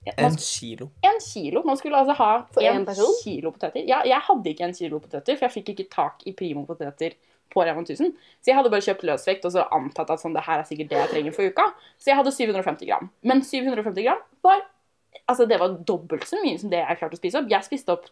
[0.04, 0.90] En kilo.
[1.00, 1.62] En kilo.
[1.64, 3.84] Man skulle altså ha For en en kilo poteter.
[3.88, 7.16] Ja, jeg hadde ikke en kilo poteter, for jeg fikk ikke tak i Primo poteter
[7.52, 8.12] på Rema 1000.
[8.42, 10.92] Så jeg hadde bare kjøpt løsvekt og så antatt at sånn, det her er sikkert
[10.92, 11.66] det jeg trenger for uka.
[11.96, 13.10] Så jeg hadde 750 gram.
[13.22, 14.64] Men 750 gram var
[15.30, 17.46] Altså, det var dobbelt så mye som det jeg klarte å spise opp.
[17.48, 18.08] Jeg spiste opp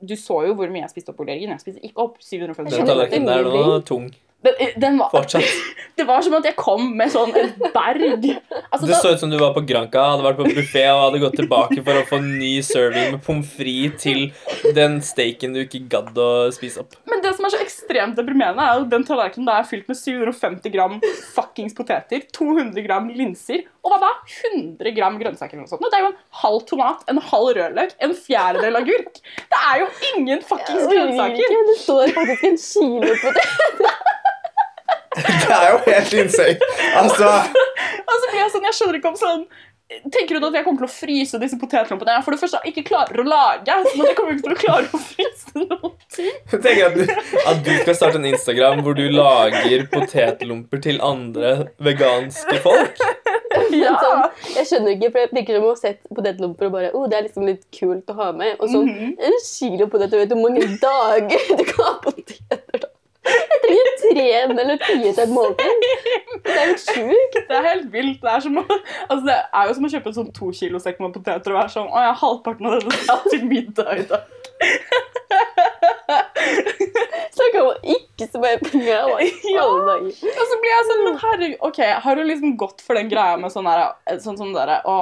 [0.00, 1.52] Du så jo hvor mye jeg spiste opp på Jørgen.
[1.54, 4.10] Jeg spiste ikke opp 750 Den tallerkenen der nå er tung.
[4.40, 5.44] Den, den var, Fortsatt.
[6.00, 8.06] det var som at jeg kom med sånn et berg.
[8.70, 11.02] Altså, Det da, så ut som du var på Granca, hadde vært på buffé og
[11.02, 15.60] hadde gått tilbake for å få ny serving med pommes frites til den steaken du
[15.66, 16.96] ikke gadd å spise opp.
[17.10, 19.98] men det som er så ekstremt deprimerende, er at den tallerkenen da er fylt med
[19.98, 20.98] 750 gram
[21.34, 24.10] fuckings poteter, 200 gram linser, og hva da?
[24.54, 25.82] 100 gram grønnsaker eller noe sånt.
[25.90, 29.20] Det er jo en halv tomat, en halv rødløk, en fjerdedel agurk.
[29.50, 31.58] Det er jo ingen fuckings grønnsaker.
[31.70, 33.48] Det står faktisk en kilo på det.
[35.10, 36.66] Det er jo helt insane.
[37.00, 39.42] Altså Og så blir jeg sånn, jeg skjønner ikke om sånn
[39.90, 42.84] Tenker du at jeg kommer til å fryse disse potetlompene jeg for det første ikke
[42.86, 43.74] klarer å lage?
[43.88, 46.36] Så jeg kommer ikke til å klare å fryse noen ting.
[46.52, 51.02] Jeg tenker at du, at du skal starte en Instagram hvor du lager potetlomper til
[51.02, 53.02] andre veganske folk.
[53.74, 53.96] Ja.
[53.98, 54.22] Sånn,
[54.54, 57.18] jeg skjønner ikke, for jeg tenker du må ha sett potetlomper og bare oh, det
[57.18, 58.54] er liksom litt kult å ha med.
[58.58, 59.12] Og så -hmm.
[59.18, 62.89] en kilo poteter, vet du hvor mange dager du kan ha poteter da?
[63.30, 64.26] Jeg trenger tre
[64.64, 65.84] eller fire til et måltid.
[66.44, 67.36] Det er jo sjukt.
[67.36, 68.18] Det er helt vilt.
[68.22, 71.00] Det er, som altså det er jo som å kjøpe en sånn to kilo sekk
[71.02, 74.22] med poteter og være sånn Å ja, halvparten av dette skal til middag i dag.
[77.30, 79.64] Så om man ikke smøre penger Ja.
[79.64, 83.38] Og så blir jeg sånn Men herregud, OK, har du liksom gått for den greia
[83.40, 84.96] med sånn der, Sånn som derre Å,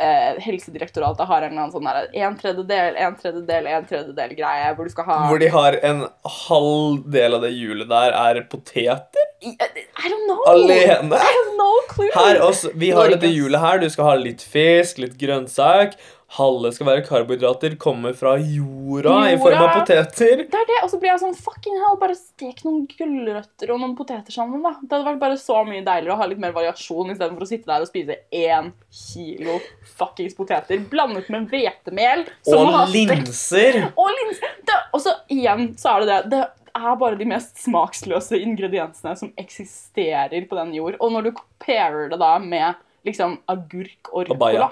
[0.00, 5.08] eh, Helsedirektoratet har en sånn der, en tredjedel, en tredjedel, en tredjedel-greie hvor du skal
[5.08, 6.04] ha Hvor de har en
[6.48, 10.40] halv del av det hjulet der er poteter I, I don't know.
[10.50, 11.16] alene.
[11.16, 12.10] I have no clue.
[12.14, 13.78] Her også, Vi har dette hjulet her.
[13.80, 15.94] Du skal ha litt fisk, litt grønnsak.
[16.30, 20.44] Halve skal være karbohydrater, kommer fra jorda, i form av poteter.
[20.46, 23.80] Det er det, og så blir jeg sånn fucking hell, bare stek noen gulrøtter og
[23.82, 24.76] noen poteter sammen, da.
[24.78, 27.66] Det hadde vært bare så mye deiligere å ha litt mer variasjon istedenfor å sitte
[27.66, 29.56] der og spise én kilo
[29.96, 32.22] fuckings poteter blandet med hvetemel.
[32.46, 33.80] Og linser.
[33.98, 34.54] Og linser.
[34.70, 36.30] Det- Og så igjen så er det det.
[36.30, 36.44] Det
[36.76, 40.94] er bare de mest smaksløse ingrediensene som eksisterer på den jord.
[41.00, 44.70] Og når du pairer det da med liksom agurk og ruccola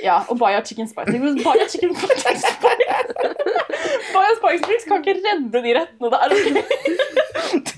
[0.00, 1.12] Ja, og Baya chicken spice.
[1.20, 2.52] Men Baya chicken spice
[4.14, 6.32] Baya spice mix kan ikke redde de rettene der.
[6.32, 7.72] Okay?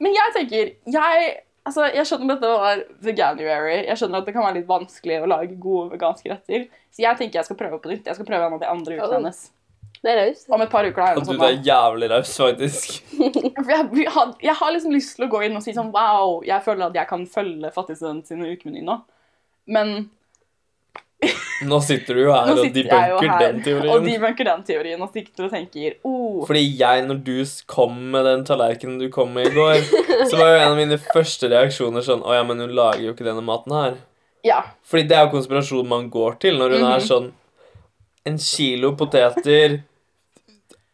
[0.00, 1.34] Men jeg tenker jeg,
[1.66, 3.76] altså, jeg skjønner at dette var veganuary.
[3.88, 6.66] Jeg skjønner at det kan være litt vanskelig å lage gode veganske retter.
[6.94, 8.08] Så jeg tenker jeg skal prøve på nytt.
[8.08, 9.50] Jeg skal prøve en av de andre ukene Oh.
[10.04, 10.44] Det er raust.
[10.52, 11.00] Om et par uker.
[11.00, 12.98] da, Og du er jævlig raus, faktisk.
[13.64, 16.42] For jeg, har, jeg har liksom lyst til å gå inn og si sånn Wow,
[16.44, 18.98] jeg føler at jeg kan følge Fattigstudent sine ukemeny nå.
[19.72, 19.94] Men
[21.70, 24.04] Nå sitter du jo her og debunker her den og teorien.
[24.04, 27.36] debunker den teorien og sitter og tenker oh, Fordi jeg, når du
[27.70, 29.78] kom med den tallerkenen du kom med i går,
[30.28, 33.14] så var jo en av mine første reaksjoner sånn Å ja, men hun lager jo
[33.14, 33.96] ikke denne maten her.
[34.44, 34.58] Ja.
[34.84, 37.08] Fordi det er jo konspirasjonen man går til når hun er Mhm.
[37.08, 37.30] sånn
[38.28, 39.78] En kilo poteter,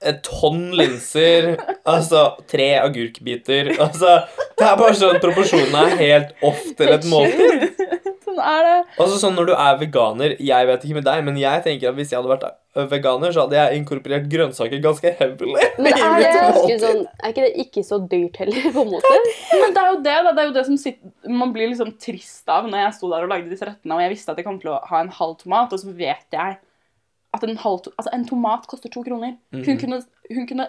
[0.00, 1.54] et tonn linser,
[1.88, 4.22] altså tre agurkbiter Altså,
[4.56, 7.66] det er bare sånn proporsjonene er helt off til et måltid.
[8.24, 8.78] sånn er det.
[8.96, 11.98] Altså sånn når du er veganer Jeg vet ikke med deg, men jeg tenker at
[11.98, 12.48] hvis jeg hadde vært
[12.90, 15.68] veganer, så hadde jeg inkorporert grønnsaker ganske heavily.
[15.82, 19.14] Men er, det ganske sånn, er ikke det ikke så dyrt heller, på en måte?
[19.50, 20.32] Men det er jo det, da.
[20.32, 23.26] Det er jo det som sitter, man blir liksom trist av når jeg sto der
[23.26, 25.36] og lagde disse rettene, og jeg visste at jeg kom til å ha en halv
[25.42, 26.60] tomat, og så vet jeg
[27.34, 29.36] at en, halv, altså en tomat koster to kroner.
[29.52, 29.78] Hun Mhm.
[29.80, 30.02] kunne,
[30.34, 30.68] hun kunne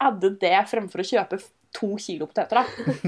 [0.00, 1.38] adde det fremfor å kjøpe
[1.72, 2.64] to kilo poteter, da,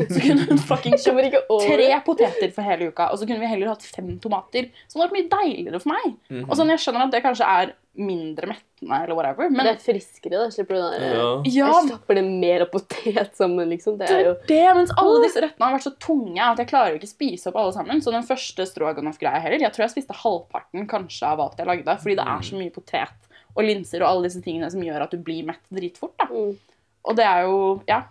[0.08, 3.68] så kunne hun fucking kjøpt tre poteter for hele uka, og så kunne vi heller
[3.74, 4.70] hatt fem tomater.
[4.88, 6.14] Så det hadde vært mye deiligere for meg.
[6.30, 6.44] Mhm.
[6.48, 9.82] Og sånn, Jeg skjønner at det kanskje er mindre mettende, eller whatever, men Det er
[9.84, 10.48] friskere, da.
[10.50, 11.42] Slipper du den der Ja.
[11.44, 13.98] ja, Jeg stapper det mer av potet sammen, liksom.
[14.00, 16.58] Det det er jo det, det, mens alle disse rettene har vært så tunge at
[16.58, 18.02] jeg klarer jo ikke spise opp alle sammen.
[18.02, 21.98] Så den første stroganoff-greia heller, jeg tror jeg spiste halvparten kanskje av alt jeg lagde,
[22.02, 25.10] fordi det er så mye potet og linser og alle disse tingene som gjør at
[25.14, 26.16] du blir mett dritfort.
[26.18, 26.26] da.
[26.32, 26.56] mm.
[27.04, 28.02] Og det er jo Ja,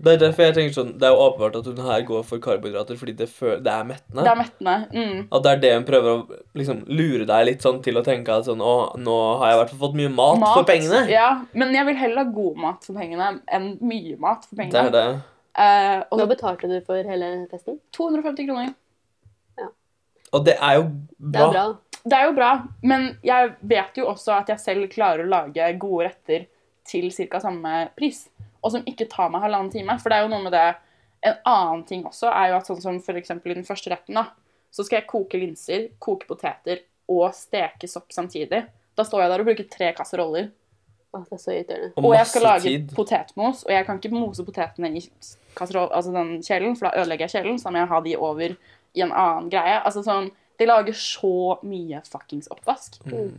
[0.00, 2.40] Det er derfor jeg tenker sånn Det er jo åpenbart at hun her går for
[2.40, 3.26] karbohydrater fordi det,
[3.64, 4.22] det er mettende.
[4.24, 4.76] det er mettende.
[4.94, 5.18] Mm.
[5.28, 8.32] At det er det hun prøver å liksom lure deg litt sånn til å tenke
[8.32, 11.02] at sånn Å, nå har jeg i hvert fall fått mye mat, for pengene.
[11.12, 14.88] Ja, men jeg vil heller ha god mat for pengene enn mye mat for pengene.
[14.88, 15.20] Det er det.
[15.60, 17.76] Uh, og Hva betalte du for hele festen?
[17.96, 18.72] 250 kroner.
[20.30, 20.82] Og det er jo
[21.18, 21.46] Det bra.
[21.48, 21.64] er bra.
[22.00, 22.50] Det er jo bra,
[22.86, 26.46] men jeg vet jo også at jeg selv klarer å lage gode retter
[26.88, 27.40] til ca.
[27.42, 28.22] samme pris,
[28.62, 29.96] og som ikke tar meg halvannen time.
[30.00, 30.68] For det er jo noe med det
[31.20, 34.22] En annen ting også er jo at sånn som eksempel i den første retten, da,
[34.72, 36.80] så skal jeg koke linser, koke poteter
[37.12, 38.62] og steke sopp samtidig.
[38.96, 40.48] Da står jeg der og bruker tre kasseroller.
[41.12, 41.90] Å, det er så irriterende.
[41.98, 42.94] Og Og jeg skal lage tid.
[42.96, 45.02] potetmos, og jeg kan ikke mose potetene i
[45.58, 48.16] kasseroll, altså den kjelen, for da ødelegger jeg kjelen, så da må jeg ha de
[48.30, 48.56] over
[48.94, 49.76] i en annen greie.
[49.84, 52.98] Altså sånn, De lager så mye fuckings oppvask.
[53.08, 53.38] Mm.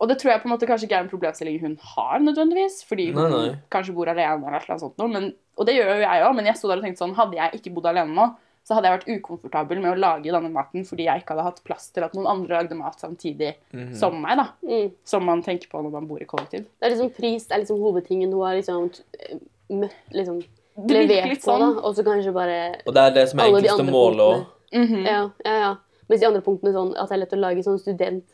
[0.00, 2.84] Og det tror jeg på en måte kanskje ikke er en problemstilling hun har, nødvendigvis,
[2.86, 3.54] fordi hun Nei, nei.
[3.70, 4.96] kanskje bor alene eller noe sånt.
[4.98, 7.14] noe, Men, og det gjør jo jeg òg, men jeg sto der og tenkte sånn,
[7.16, 8.28] hadde jeg ikke bodd alene nå,
[8.68, 11.62] så hadde jeg vært ukomfortabel med å lage denne maten fordi jeg ikke hadde hatt
[11.64, 13.94] plass til at noen andre lagde mat samtidig Mhm.
[13.96, 14.46] som meg, da.
[14.62, 14.92] Mm.
[15.04, 16.66] Som man tenker på når man bor i kollektiv.
[16.78, 18.90] Det er liksom pris det er liksom hovedtingen hun har liksom
[19.70, 20.42] møtt liksom
[20.88, 21.58] levert på, da.
[21.58, 21.78] sånn.
[21.82, 24.46] Og så kanskje bare Og det er det som er enkleste enklest å måle òg.
[24.74, 25.06] Mm -hmm.
[25.06, 25.76] Ja, ja, ja.
[26.08, 28.24] Mens de andre punktene sånn at det er lett å lage sånn student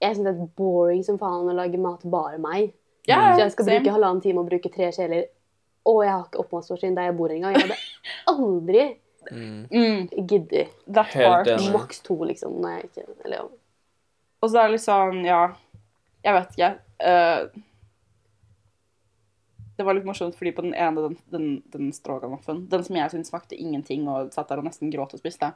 [0.00, 2.72] Jeg syns det er boring som faen å lage mat bare meg.
[3.08, 3.80] Ja, Så jeg skal same.
[3.80, 5.26] bruke halvannen time og bruke tre kjeler.
[5.88, 7.54] Og jeg har ikke oppvaskmaskin der jeg bor engang.
[7.56, 7.78] Jeg hadde
[8.34, 8.88] aldri
[9.30, 9.66] Mm.
[9.70, 10.70] Mm, giddet.
[10.88, 11.72] that Helt part.
[11.74, 12.54] Maks to, liksom.
[12.62, 13.42] Når jeg ikke Eller ja.
[14.42, 15.40] Og så er det litt sånn, ja
[16.24, 16.70] Jeg vet ikke.
[17.04, 17.60] Uh,
[19.76, 23.10] det var litt morsomt, fordi på den ene, den, den, den stroganoffen, den som jeg
[23.12, 25.52] syntes smakte ingenting og satt der og nesten gråt og spiste,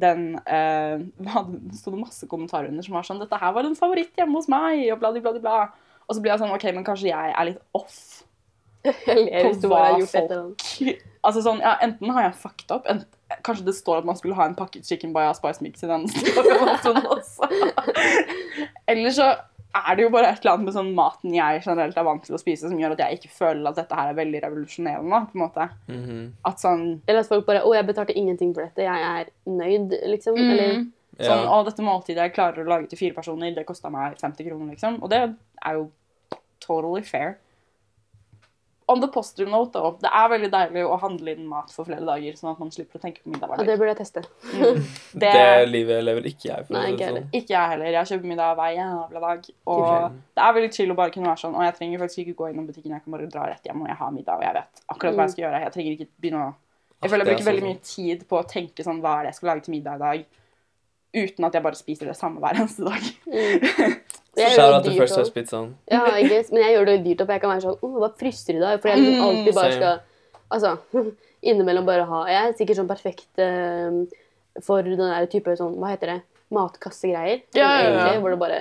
[0.00, 0.98] den eh,
[1.78, 4.50] sto det masse kommentarer under som var sånn 'Dette her var en favoritt hjemme hos
[4.50, 5.58] meg', og bla, bla, bla, bla.
[6.04, 7.98] Og så blir jeg sånn OK, men kanskje jeg er litt off
[9.08, 10.64] Jeg ler folk.
[11.24, 13.06] Altså sånn, ja, Enten har jeg fucked up ent,
[13.46, 16.04] Kanskje det står at man skulle ha en pakket chicken by spice mix i den
[16.84, 17.00] Sånn.
[18.92, 19.30] Eller så
[19.74, 22.36] er det jo bare et eller annet med sånn maten jeg generelt er vant til
[22.36, 25.20] å spise, som gjør at jeg ikke føler at dette her er veldig revolusjonerende.
[25.30, 25.68] på en måte.
[25.88, 26.20] Mhm.
[26.44, 28.82] At sånn, Eller at folk bare 'Å, jeg betalte ingenting for dette.
[28.82, 30.36] Jeg er nøyd', liksom.
[30.38, 31.50] Eller mm, sånn Ja.
[31.50, 34.70] Å, dette måltidet jeg klarer å lage til fire personer, det kosta meg 50 kroner,
[34.74, 35.02] liksom.
[35.02, 35.34] Og det
[35.64, 35.90] er jo
[36.60, 37.36] totally fair.
[38.86, 42.04] On the positive note, da, det er veldig deilig å handle inn mat for flere
[42.04, 44.22] dager, sånn at man slipper å tenke på middag Ja, hver det burde jeg teste.
[44.52, 44.82] Mm.
[45.22, 46.76] Det, Det, livet lever ikke jeg for.
[46.76, 47.28] Nei, ikke sånn.
[47.38, 47.90] ikke jeg heller.
[47.94, 49.48] Jeg kjøper middag hver jævla dag.
[49.72, 49.86] Og
[50.36, 52.50] det er veldig chill å bare kunne være sånn Og jeg trenger faktisk ikke gå
[52.52, 54.84] innom butikken, jeg kan bare dra rett hjem, og jeg har middag, og jeg vet
[54.96, 55.62] akkurat hva jeg skal gjøre.
[55.64, 58.48] Jeg trenger ikke begynne å Jeg føler jeg er bruker veldig mye tid på å
[58.52, 60.28] tenke sånn Hva er det jeg skal lage til middag i dag?
[61.14, 63.08] Uten at jeg bare spiser det samme hver eneste dag.
[63.30, 63.96] Mm.
[64.36, 65.16] Jeg gjør Shout det out til dyrt First.
[65.20, 65.68] House Pizzaen.
[65.90, 67.32] Ja, men jeg gjør det dyrt opp.
[67.34, 68.80] Jeg kan være sånn oh, Hva fryser du i dag?
[68.82, 70.00] Fordi jeg liksom Mm, alltid bare skal
[70.54, 71.02] Altså,
[71.50, 74.00] innimellom bare ha Jeg er sikkert sånn perfekt uh,
[74.64, 76.20] for den der type sånn Hva heter det?
[76.54, 77.40] Matkassegreier.
[77.56, 77.90] Ja, ja, ja.
[77.90, 78.60] egentlig, Hvor det bare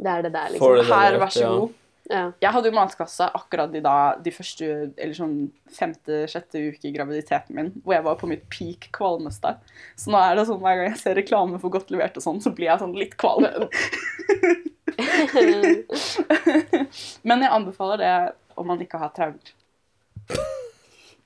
[0.00, 0.76] Det er det der, liksom.
[0.78, 1.76] det Her, vær så god.
[2.10, 2.32] Ja.
[2.42, 4.66] Jeg hadde jo matkasse akkurat i da, de første
[4.98, 5.36] Eller sånn
[5.70, 9.54] femte-sjette uke i graviditeten min, hvor jeg var på mitt peak kvalmeste.
[9.94, 12.42] Så nå er det sånn hver gang jeg ser reklame for godt levert og sånn,
[12.42, 13.46] så blir jeg sånn litt kvalm.
[17.28, 18.14] Men jeg anbefaler det
[18.58, 19.54] om man ikke har traumer.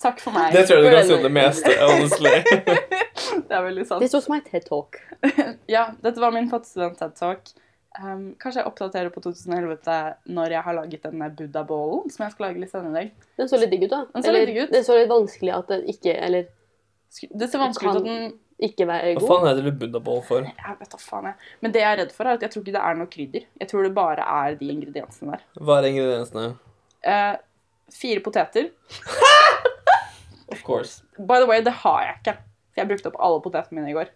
[0.04, 0.52] Takk for meg.
[0.52, 2.34] Det tror jeg du kan si det meste, honestly.
[3.48, 4.02] Det er veldig sant.
[4.02, 4.98] This was my TED Talk.
[5.74, 7.54] Ja, dette var min fattigstudent-TED-talk.
[7.94, 9.76] Um, kanskje jeg oppdaterer på 2011
[10.34, 13.26] når jeg har laget denne buddha-bålen som jeg skal lage litt senere i dag.
[13.38, 14.00] Den så litt digg ut, da.
[14.10, 14.72] Den så Eller, litt digg ut.
[14.72, 16.48] Den så litt vanskelig at den ikke Eller
[17.30, 18.32] Det ser vanskelig ut at den
[18.64, 19.22] ikke være god.
[19.22, 20.48] Hva faen heter det buddha-bål for?
[20.48, 21.52] Jeg vet da faen, jeg.
[21.62, 23.46] Men det jeg er redd for, er at jeg tror ikke det er noe krydder.
[23.62, 25.44] Jeg tror det bare er de ingrediensene der.
[25.60, 26.46] Hva er ingrediensene?
[27.06, 27.36] Uh,
[27.94, 28.70] fire poteter.
[30.54, 31.02] Of course.
[31.18, 32.36] By the way, det har jeg ikke.
[32.74, 34.10] For jeg brukte opp alle potetene mine i går.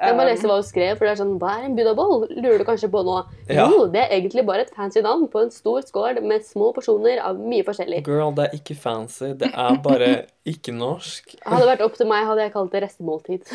[0.00, 2.22] Jeg bare lese hva hun skrev, for det er sånn Hva er en buddha-boll?
[2.38, 3.16] Lurer du kanskje på nå?
[3.50, 3.66] Ja.
[3.68, 7.20] Jo, det er egentlig bare et fancy navn på en stor skål med små porsjoner
[7.24, 8.00] av mye forskjellig.
[8.08, 9.34] Girl, det er ikke fancy.
[9.40, 10.10] Det er bare
[10.54, 11.36] ikke norsk.
[11.44, 13.54] Hadde det vært opp til meg, hadde jeg kalt det restemåltid.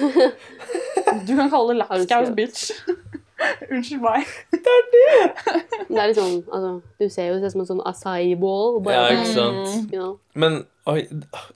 [1.25, 2.69] Du kan kalle det lapskaus, bitch.
[3.71, 4.29] Unnskyld meg.
[4.53, 6.69] Men det er litt sånn, altså,
[7.01, 8.79] Du ser jo det ut som en sånn acai-bål.
[8.87, 9.91] Ja, ikke sant?
[9.91, 10.15] You know?
[10.37, 11.01] Men Oi,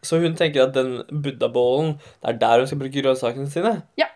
[0.02, 3.76] så hun tenker at den buddha-bollen, det er der hun skal bruke grønnsakene sine?
[4.00, 4.08] Ja.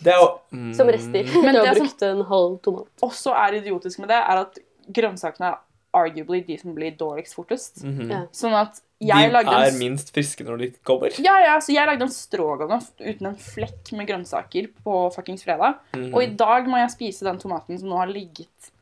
[0.00, 1.32] Det er jo mm, Som rester.
[1.44, 2.86] Men Du har brukt en halv tomat.
[3.04, 4.60] Også er idiotisk med det, er at
[4.90, 5.58] grønnsakene er
[6.00, 7.82] arguably de som blir dårligst fortest.
[7.84, 8.10] mhm.
[8.10, 8.22] Ja.
[8.32, 11.14] Sånn at jeg De lagde en er minst friske når de kommer.
[11.24, 15.78] Ja, ja, så jeg lagde en stroganoff uten en flekk med grønnsaker på fuckings fredag.
[15.96, 16.10] Mhm.
[16.14, 18.72] Og i dag må jeg spise den tomaten som nå har ligget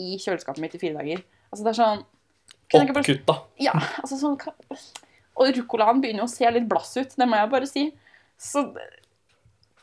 [0.00, 1.22] i kjøleskapet mitt i fire dager.
[1.50, 2.04] Altså, det er sånn
[2.70, 3.34] Oppkutta.
[3.34, 4.38] bare Ja, altså sånn
[5.40, 7.92] Og ruccolaen begynner jo å se litt blass ut, det må jeg bare si.
[8.38, 8.62] Så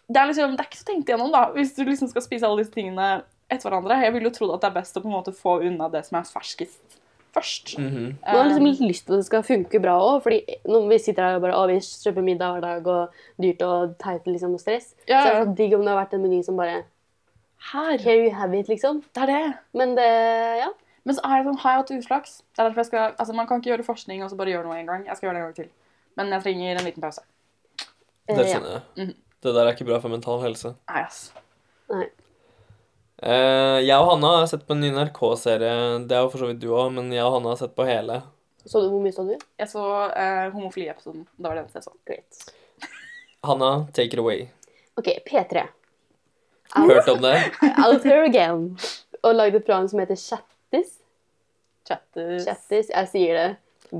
[0.09, 2.47] det er liksom, det er ikke så tenkt igjennom, da, hvis du liksom skal spise
[2.47, 3.97] alle disse tingene etter hverandre.
[4.03, 6.05] Jeg ville jo trodd at det er best å på en måte få unna det
[6.07, 6.97] som er ferskest
[7.35, 7.77] først.
[7.77, 8.15] Mhm.
[8.25, 10.97] Man har liksom litt lyst til at det skal funke bra òg, fordi når vi
[11.03, 14.55] sitter her og bare å, vi kjøper middag hver dag og dyrt og teit liksom,
[14.57, 16.83] og stress, Ja, så er det digg om det har vært en meny som bare
[17.71, 17.97] her.
[17.97, 19.03] Here you have it, liksom.
[19.13, 19.57] Det er det.
[19.73, 20.07] Men det
[20.63, 20.69] Ja.
[21.05, 22.31] Men så er jeg sånn, har jeg hatt uflaks.
[22.55, 24.65] Det er derfor jeg skal, altså Man kan ikke gjøre forskning og så bare gjøre
[24.65, 25.05] noe en gang.
[25.05, 25.69] Jeg skal gjøre det en gang til.
[26.17, 27.21] Men jeg trenger en liten pause.
[28.27, 28.81] eh, Det skjønner jeg.
[28.97, 29.15] Mhm.
[29.47, 30.73] Det der er ikke bra for mental helse.
[30.91, 31.21] Nei, ass.
[31.91, 32.07] Nei.
[33.17, 35.77] Eh, jeg og Hanna har sett på en ny NRK-serie.
[36.05, 37.87] Det har jo for så vidt du òg, men jeg og Hanna har sett på
[37.87, 38.19] hele.
[38.67, 39.33] Så du hvor mye så du?
[39.57, 41.23] Jeg så eh, homofiliepisoden.
[41.37, 41.95] Da var Det eneste den jeg så.
[42.11, 42.91] Great.
[43.47, 44.49] Hanna, take it away.
[44.99, 45.63] OK, P3.
[46.75, 47.37] Hørt om det?
[47.85, 48.77] Out here again.
[49.23, 50.99] Og lagde et program som heter Chattis.
[51.87, 52.43] Chattis.
[52.43, 52.91] Chattis.
[52.91, 53.47] Jeg sier det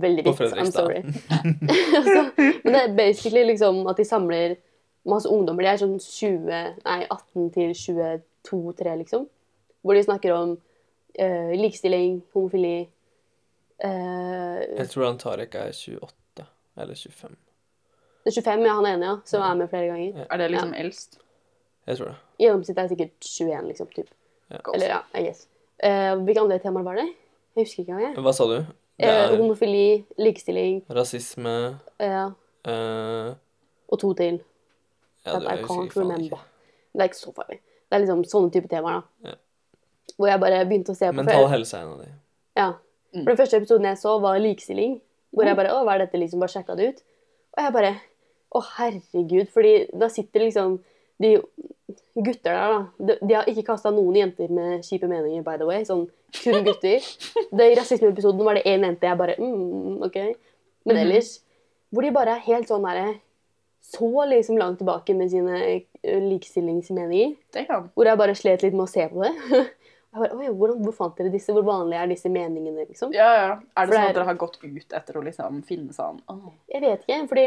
[0.04, 0.42] veldig likt.
[0.52, 1.02] I'm sorry.
[1.98, 4.58] altså, men det er basically liksom at de samler
[5.10, 5.66] masse ungdommer.
[5.66, 9.28] De er sånn 20, nei, 18 til 22-3, liksom.
[9.86, 12.78] Hvor de snakker om uh, likestilling, homofili
[13.84, 17.38] uh, Jeg tror han Tarek er 28 eller 25.
[18.28, 20.26] Det er 25, ja, han ene, ja, som er med flere ganger.
[20.28, 21.20] Er det liksom eldst?
[21.88, 22.18] Jeg tror det.
[22.44, 23.94] Gjennomsnittet er sikkert 21, liksom.
[23.96, 24.12] Typ.
[24.74, 25.48] Eller ja, I guess.
[25.80, 27.08] Uh, hvilke andre temaer var det?
[27.56, 28.20] Jeg husker ikke engang.
[28.26, 28.60] Hva sa du?
[28.98, 32.32] Er homofili, likestilling rasisme Ja.
[32.66, 33.34] eh,
[33.90, 34.40] og to til.
[35.28, 36.38] Ja, That I can't remember.
[36.38, 36.40] ikke.
[36.98, 37.60] Det er ikke så farlig.
[37.88, 39.30] Det er liksom sånne type temaer, da.
[39.30, 39.36] Ja.
[40.18, 41.50] Hvor jeg bare begynte å se på Mental før.
[41.54, 42.12] helse er en av de.
[42.58, 42.68] Ja.
[43.14, 43.24] Mm.
[43.24, 44.98] For den første episoden jeg så, var likestilling.
[45.36, 46.18] Hvor jeg bare Å, hva er dette?
[46.20, 47.02] liksom Bare sjekka det ut.
[47.58, 47.92] Og jeg bare
[48.56, 49.50] Å, herregud.
[49.54, 50.80] Fordi da sitter liksom
[51.20, 51.36] de
[52.16, 52.80] gutter der, da.
[53.08, 55.84] De, de har ikke kasta noen jenter med kjipe meninger, by the way.
[55.88, 56.08] Sånn
[56.42, 57.04] kun gutter.
[57.52, 60.18] Det I rasismeepisoden var det én jente jeg bare mm, OK.
[60.88, 61.02] Men Mhm.
[61.06, 61.40] ellers
[61.94, 63.20] Hvor de bare er helt sånn derre
[63.88, 65.60] Så liksom langt tilbake med sine
[66.04, 67.36] likestillingsmeninger.
[67.56, 67.90] Det kan.
[67.96, 69.34] Hvor jeg bare slet litt med å se på det.
[70.18, 71.52] Jeg bare, Oi, hvordan, hvor fant dere disse?
[71.54, 72.86] Hvor vanlige er disse meningene?
[72.88, 73.12] liksom?
[73.14, 73.50] Ja, ja.
[73.78, 76.48] Er det sånn at er- dere har gått ut etter å liksom finne sånn oh.
[76.72, 77.44] Jeg vet ikke, fordi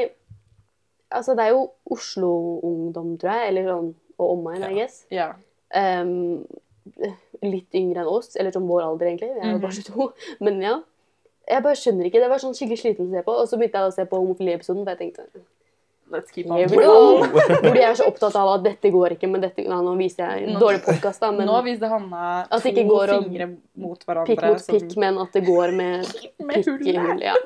[1.17, 1.63] altså, det er jo
[1.97, 3.89] Oslo-ungdom, tror jeg, eller sånn,
[4.21, 4.77] og omegn, I Ja.
[4.77, 4.99] guess.
[5.11, 5.29] Ja.
[5.75, 6.45] Um,
[7.43, 9.33] litt yngre enn oss, eller sånn vår alder, egentlig.
[9.35, 10.11] Vi er jo bare 22.
[10.47, 10.77] Men ja.
[11.51, 12.21] Jeg bare skjønner ikke.
[12.23, 13.35] Det var sånn skikkelig sliten å se på.
[13.41, 15.43] Og så begynte jeg å se på homofili-episoden, for jeg tenkte
[16.11, 16.71] Let's keep Here on.
[16.75, 17.23] we go!
[17.63, 20.27] Hvor de er så opptatt av at dette går ikke, men dette Nei, nå viser
[20.27, 23.47] jeg en dårlig podkast, da, men Nå viser Hanna At det ikke går å- fingre
[23.79, 24.27] mot hverandre.
[24.33, 26.11] pikk mot som- pikk, men at det går med
[26.51, 27.25] Med pikk i hullet.
[27.31, 27.37] Ja.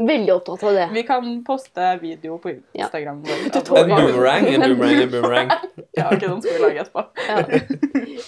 [0.00, 0.86] Veldig opptatt av det.
[0.96, 3.18] Vi kan poste video på Instagram.
[3.28, 3.60] Ja.
[3.82, 5.50] En boomerang, en boomerang, en boomerang.
[5.92, 7.02] Ja, ok, den skal vi lage etterpå.
[7.28, 7.42] Ja.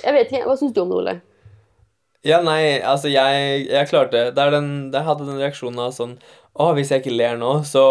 [0.05, 1.15] Jeg vet ikke, Hva syns du om det, Ole?
[2.29, 6.13] Ja, nei, altså, jeg, jeg klarte Det er den Jeg hadde den reaksjonen av sånn
[6.53, 7.83] Å, hvis jeg ikke ler nå, så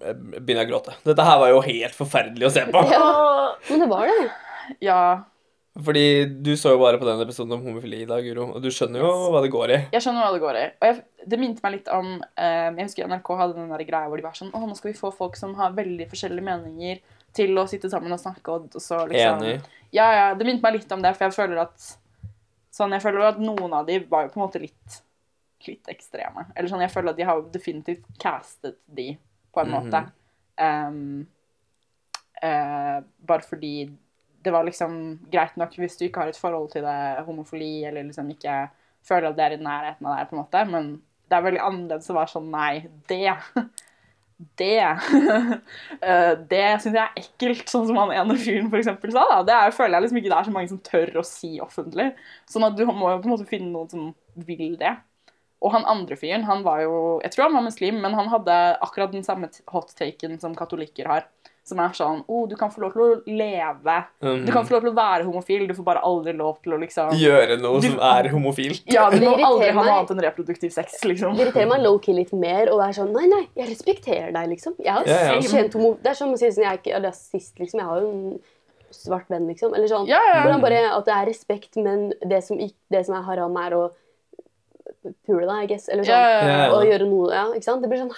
[0.00, 0.94] eh, begynner jeg å gråte.
[1.04, 2.80] Dette her var jo helt forferdelig å se på.
[2.88, 3.08] Ja,
[3.68, 4.30] men det var det.
[4.84, 5.00] Ja,
[5.84, 6.04] Fordi
[6.44, 9.04] du så jo bare på den episoden om homofili i dag, Guro, og du skjønner
[9.04, 9.78] jo hva det går i.
[9.94, 10.64] jeg skjønner hva det går i.
[10.80, 14.08] Og jeg, det minte meg litt om eh, Jeg husker NRK hadde den der greia
[14.08, 17.00] hvor de var sånn Å, nå skal vi få folk som har veldig forskjellige meninger,
[17.36, 19.58] til å sitte sammen og snakke, og, og så liksom Enig.
[19.92, 20.28] Ja, ja.
[20.36, 21.90] Det minte meg litt om det, for jeg føler at
[22.78, 24.98] Sånn, jeg føler at noen av de var jo på en måte litt
[25.66, 26.46] litt ekstreme.
[26.54, 29.10] Eller sånn, jeg føler at de har definitivt castet de,
[29.54, 30.04] på en måte.
[30.58, 31.00] Um,
[32.42, 33.88] uh, bare fordi
[34.44, 38.06] det var liksom greit nok hvis du ikke har et forhold til det homofili, eller
[38.06, 38.68] liksom ikke
[39.06, 40.64] føler at det er i nærheten av deg, på en måte.
[40.70, 40.94] Men
[41.28, 42.72] det er veldig annerledes å være sånn Nei,
[43.10, 43.34] det
[44.60, 44.78] det
[46.08, 49.26] eh, Det syns jeg er ekkelt, sånn som han ene fyren eksempel sa.
[49.32, 49.40] da.
[49.46, 52.08] Det er, føler jeg liksom ikke det er så mange som tør å si offentlig.
[52.50, 54.10] Sånn at du må jo på en måte finne noen som
[54.48, 54.94] vil det.
[55.60, 58.58] Og han andre fyren, han var jo Jeg tror han var muslim, men han hadde
[58.80, 61.24] akkurat den samme hot-taken som katolikker har.
[61.68, 63.96] Som er sånn Å, du kan få lov til å leve.
[64.24, 64.46] Mm.
[64.46, 65.66] Du kan få lov til å være homofil.
[65.68, 68.82] Du får bare aldri lov til å liksom Gjøre noe Du- som er homofilt.
[68.88, 71.34] Ja, du må aldri ha noe annet enn reproduktiv sex, liksom.
[71.36, 74.78] Det irriterer meg low-key litt mer å være sånn Nei, nei, jeg respekterer deg, liksom.
[74.78, 75.40] Jeg har Ja, ja.
[75.42, 75.98] kjent homo...
[76.00, 77.80] Det er som å si sånn Jeg er ikke rasist, liksom.
[77.82, 78.40] Jeg har jo en
[78.90, 79.74] svart venn, liksom.
[79.76, 80.06] Eller sånn.
[80.08, 80.58] Ja, ja.
[80.62, 83.90] Bare at det er respekt, men det som, det som er haram, er å
[85.26, 85.88] pule deg, I guess.
[85.88, 86.14] Eller sånn.
[86.14, 86.56] Ja, ja, ja.
[86.66, 86.70] Ja.
[86.76, 87.82] Og gjøre noe Ja, ikke sant?
[87.82, 88.14] Det blir sånn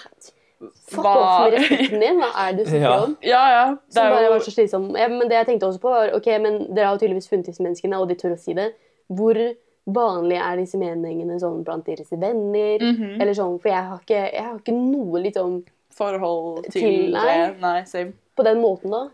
[0.90, 2.18] Fuck off med respekten din.
[2.20, 3.16] Hva er det du snakker om?
[3.24, 3.64] Ja, ja.
[3.94, 4.90] Det er jo var så slitsom.
[4.98, 7.48] Ja, men det jeg tenkte også på, var ok, men dere har jo tydeligvis funnet
[7.48, 8.66] disse menneskene, og de tør å si det.
[9.08, 9.40] Hvor
[9.88, 12.76] vanlig er disse meningene sånn blant deres venner?
[12.84, 13.14] Mhm.
[13.22, 15.62] Eller sånn, For jeg har ikke, jeg har ikke noe liksom
[15.96, 17.60] forhold til, Til- det.
[17.64, 18.12] Nei, same.
[18.36, 19.06] på den måten, da.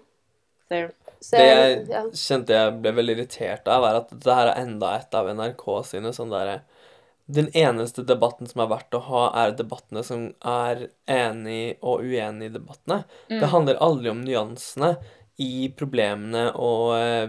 [0.69, 0.91] same.
[1.21, 2.03] Så Det jeg, ja.
[2.13, 5.65] kjente jeg ble veldig irritert av, er at dette her er enda et av NRK
[5.87, 6.61] sine sånn derre
[7.27, 12.51] Den eneste debatten som er verdt å ha, er debattene som er enig og uenig
[12.51, 13.01] i debattene.
[13.31, 13.41] Mm.
[13.43, 14.93] Det handler aldri om nyansene
[15.43, 17.27] i problemene og eh,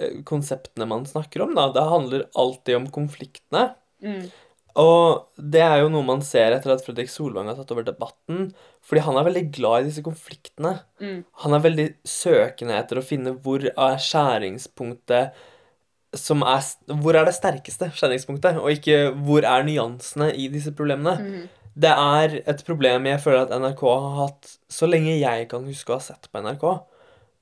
[0.00, 1.68] eh, konseptene man snakker om, da.
[1.74, 3.68] Det handler alltid om konfliktene.
[4.02, 4.24] Mm.
[4.76, 8.50] Og det er jo noe man ser etter at Fredrik Solvang har tatt over debatten.
[8.84, 10.74] Fordi han er veldig glad i disse konfliktene.
[11.00, 11.20] Mm.
[11.44, 15.44] Han er veldig søkende etter å finne hvor er skjæringspunktet
[16.14, 21.16] er Hvor er det sterkeste skjæringspunktet, og ikke hvor er nyansene i disse problemene.
[21.20, 21.48] Mm.
[21.76, 25.92] Det er et problem jeg føler at NRK har hatt så lenge jeg kan huske
[25.92, 26.64] å ha sett på NRK.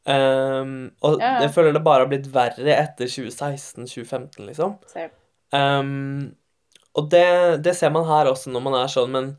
[0.05, 4.75] Um, og Ja, jeg føler det bare har blitt verre etter 2016-2015, liksom.
[5.55, 6.35] Ehm,
[6.95, 9.31] og det, det ser man her også når man er sånn, men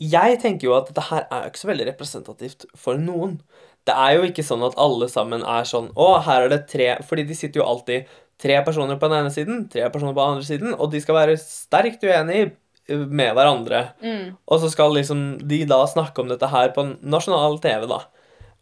[0.00, 3.40] jeg tenker jo at dette her er ikke så veldig representativt for noen.
[3.88, 6.88] Det er jo ikke sånn at alle sammen er sånn Å, her er det tre
[7.08, 8.10] Fordi de sitter jo alltid
[8.40, 11.18] tre personer på den ene siden, tre personer på den andre siden, og de skal
[11.18, 12.54] være sterkt uenige
[12.88, 13.82] med hverandre.
[14.00, 14.30] Mm.
[14.48, 18.00] Og så skal liksom de da snakke om dette her på nasjonal TV, da.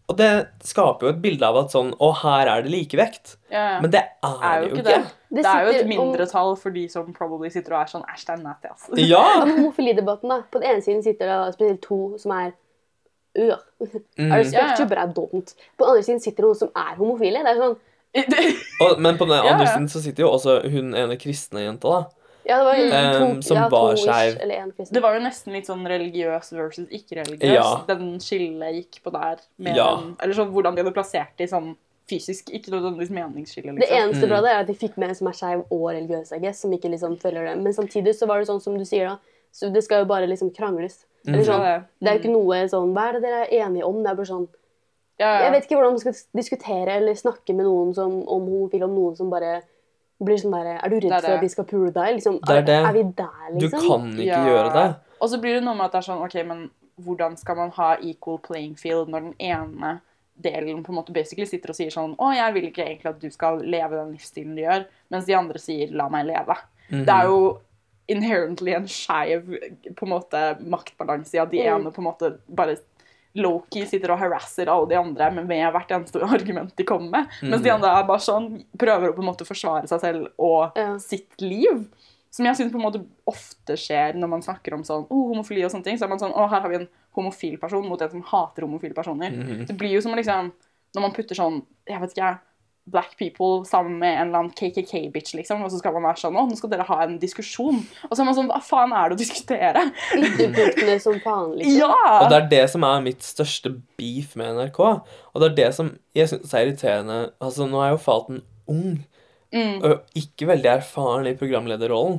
[0.09, 0.29] Og det
[0.65, 3.35] skaper jo et bilde av at sånn Å, her er det likevekt.
[3.53, 3.81] Ja, ja.
[3.85, 5.01] Men det er, er jo ikke det.
[5.29, 8.25] Det Det er jo et mindretall for de som probably sitter og er sånn Æsj,
[8.25, 8.95] det er nasty, altså.
[9.05, 9.25] Ja!
[9.43, 10.41] Om homofilidebatten, da.
[10.49, 12.55] På den ene siden sitter det spesielt to som er
[13.39, 13.57] øh.
[14.19, 14.33] Mm.
[14.33, 14.77] I respect Ja, ja.
[14.81, 15.55] you, but I don't.
[15.79, 17.43] På den andre siden sitter det noen som er homofile.
[17.47, 17.77] Det er sånn
[18.83, 19.73] Og, men på den andre ja.
[19.75, 22.05] siden så sitter jo også hun ene kristne jenta, da.
[22.49, 22.79] Ja, det var
[23.21, 24.39] to, Um, som ja, var skeiv.
[24.41, 24.95] Eller en kristen.
[24.97, 27.53] Det var jo nesten litt sånn religiøs versus ikke-religiøs.
[27.53, 27.67] Ja.
[27.91, 29.43] Den skillet gikk på der.
[29.59, 29.91] Med Ja.
[30.01, 31.75] den, eller sånn hvordan de hadde plassert det sånn
[32.09, 33.75] fysisk, ikke nødvendigvis meningsskille.
[33.77, 33.99] Det Liksom.
[34.01, 34.29] eneste Mm.
[34.33, 36.61] bra det er at de fikk med en som er skeiv og religiøs, jeg guess,
[36.65, 37.59] som ikke liksom følger det.
[37.63, 39.19] Men samtidig så var det sånn som du sier, da.
[39.53, 41.05] Så det skal jo bare liksom krangles.
[41.27, 41.45] Eller Mm.
[41.45, 42.09] sånn, det.
[42.09, 44.03] er jo ikke noe sånn Hva er det dere er enige om?
[44.03, 44.49] Det er bare sånn
[45.19, 45.41] Ja, ja.
[45.43, 48.95] Jeg vet ikke hvordan man skal diskutere eller snakke med noen som, om homofile, om
[48.95, 49.63] noen som bare
[50.23, 51.25] blir sånn derre Er du Det er det.
[51.25, 52.15] for at de skal pule deg?
[52.17, 52.87] Liksom, Det er det.
[52.87, 53.81] er vi der, Du liksom?
[53.89, 54.45] kan ikke Ja.
[54.47, 54.97] gjøre det.
[55.21, 57.71] Og så blir det noe med at det er sånn, ok, men hvordan skal man
[57.71, 60.01] ha equal playing field når den ene
[60.41, 63.19] delen på en måte basically sitter og sier sånn, å, jeg vil ikke egentlig at
[63.21, 66.57] du skal leve den livsstilen du gjør, mens de andre sier, la meg leve.
[66.93, 67.05] Mhm.
[67.05, 67.59] Det er jo
[68.09, 69.51] inherently en skeiv
[70.61, 71.75] maktbalanse i at de Mm.
[71.87, 72.77] ene på en måte bare
[73.37, 77.27] low-key sitter og harasser alle de andre med med hvert eneste argument de kommer med,
[77.43, 80.73] mens de andre er bare sånn, prøver å på en måte forsvare seg selv og
[80.77, 80.97] Ja.
[80.99, 81.87] sitt liv.
[82.31, 85.65] Som jeg synes på en måte ofte skjer når man snakker om sånn, oh, homofili
[85.65, 85.97] og sånne ting.
[85.99, 88.63] Så er man sånn, å, her har vi en homofil person mot en som hater
[88.67, 89.31] homofile personer.
[89.33, 89.67] Mm.
[89.67, 90.53] Det blir jo som liksom,
[90.95, 92.39] når man putter sånn, jeg vet ikke,
[92.93, 96.39] black people sammen med en eller annen KKK-bitch, liksom, og så skal man være sånn,
[96.39, 97.83] å, nå skal dere ha en diskusjon.
[98.09, 99.85] Og så er man sånn, hva faen er det å diskutere?
[100.17, 101.79] Ytterpunktene som faen, liksom.
[101.83, 102.19] Ja!
[102.23, 104.81] Og det er det som er mitt største beef med NRK.
[104.89, 107.19] Og det er det som jeg syns er irriterende.
[107.45, 108.99] Altså, nå er jo Faten ung,
[109.49, 109.79] Mm.
[109.81, 112.19] og ikke veldig erfaren i programlederrollen.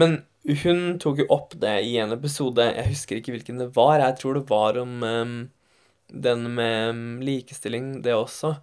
[0.00, 0.14] Men
[0.62, 4.16] hun tok jo opp det i en episode, jeg husker ikke hvilken det var, jeg
[4.16, 5.34] tror det var om um,
[6.08, 8.54] den med likestilling, det også.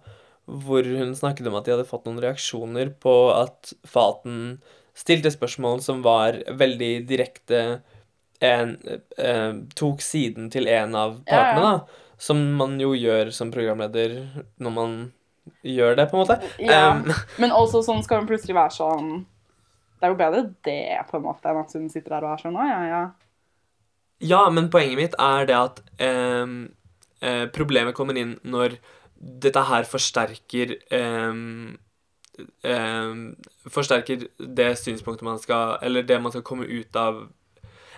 [0.48, 4.58] Hvor hun snakket om at de hadde fått noen reaksjoner på at Faten
[4.98, 7.80] stilte spørsmål som var veldig direkte
[8.40, 8.76] en,
[9.18, 11.72] eh, Tok siden til en av partene, ja.
[11.78, 12.04] da.
[12.18, 14.16] Som man jo gjør som programleder
[14.58, 14.98] når man
[15.62, 16.38] gjør det, på en måte.
[16.58, 16.96] Ja.
[16.96, 19.12] um, Men også sånn skal hun plutselig være sånn,
[19.98, 22.42] det er jo bedre det, på en måte, enn at hun sitter der og er
[22.42, 23.02] sånn, å, ja, ja.
[24.18, 26.54] Ja, men poenget mitt er det at eh,
[27.22, 28.80] eh, problemet kommer inn når
[29.18, 31.78] dette her forsterker um,
[32.62, 33.24] um,
[33.66, 37.24] Forsterker det synspunktet man skal Eller det man skal komme ut av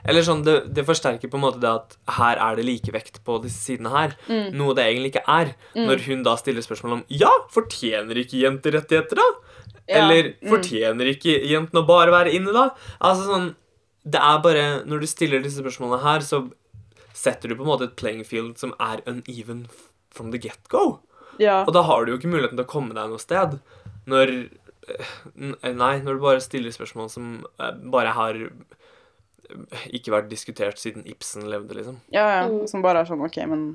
[0.09, 3.35] Eller sånn, det, det forsterker på en måte det at her er det likevekt på
[3.45, 4.15] disse sidene her.
[4.31, 4.55] Mm.
[4.57, 5.51] Noe det egentlig ikke er.
[5.77, 9.27] Når hun da stiller spørsmål om Ja, fortjener ikke jenter rettigheter, da?
[9.85, 10.49] Ja, Eller mm.
[10.49, 12.71] fortjener ikke jentene å bare være inne, da?
[12.97, 13.51] Altså sånn
[14.09, 16.47] Det er bare Når du stiller disse spørsmålene her, så
[17.13, 19.67] setter du på en måte et playing field som er uneven
[20.09, 21.03] from the get-go.
[21.41, 21.61] Ja.
[21.65, 23.59] Og da har du jo ikke muligheten til å komme deg noe sted.
[24.11, 25.13] Når eh,
[25.73, 27.31] Nei, når du bare stiller spørsmål som
[27.61, 32.01] eh, bare har eh, ikke vært diskutert siden Ibsen levde, liksom.
[32.15, 32.43] Ja, ja.
[32.51, 32.67] Mm.
[32.71, 33.71] Som bare er sånn, ok, men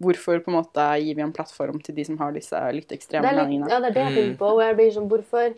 [0.00, 3.26] hvorfor på en måte gir vi en plattform til de som har disse litt ekstreme
[3.26, 3.72] Det litt, meningene?
[3.72, 4.54] ja, det er det jeg tenker på.
[4.56, 5.50] Og jeg blir sånn, hvorfor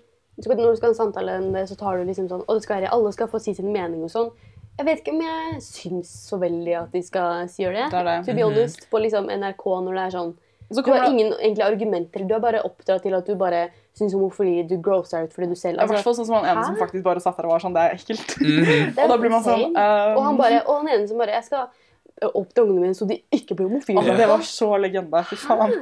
[0.43, 2.65] Når du skal ha en samtale om det, så tar du liksom sånn Og det
[2.65, 4.31] skal være, alle skal få si sin mening og sånn.
[4.79, 7.89] Jeg vet ikke om jeg syns så veldig at de skal si gjøre det.
[7.93, 8.15] Det er det.
[8.27, 10.33] To be honest, på liksom NRK når det er sånn
[10.75, 12.25] så Du har kommer det ingen egentlig argumenter.
[12.29, 15.59] Du er bare oppdratt til at du bare syns homofili Du grosser ut fordi du
[15.59, 17.57] selv i hvert altså, fall sånn som han ene som faktisk bare satt der og
[17.57, 18.37] var sånn Det er ekkelt.
[18.97, 21.21] Det er og da blir man sånn um, Og han bare Og han ene som
[21.21, 21.69] bare Jeg skal
[22.23, 23.99] oppdra ungene mine så de ikke blir homofile.
[23.99, 25.23] altså, Det var så legende.
[25.27, 25.73] Fy faen.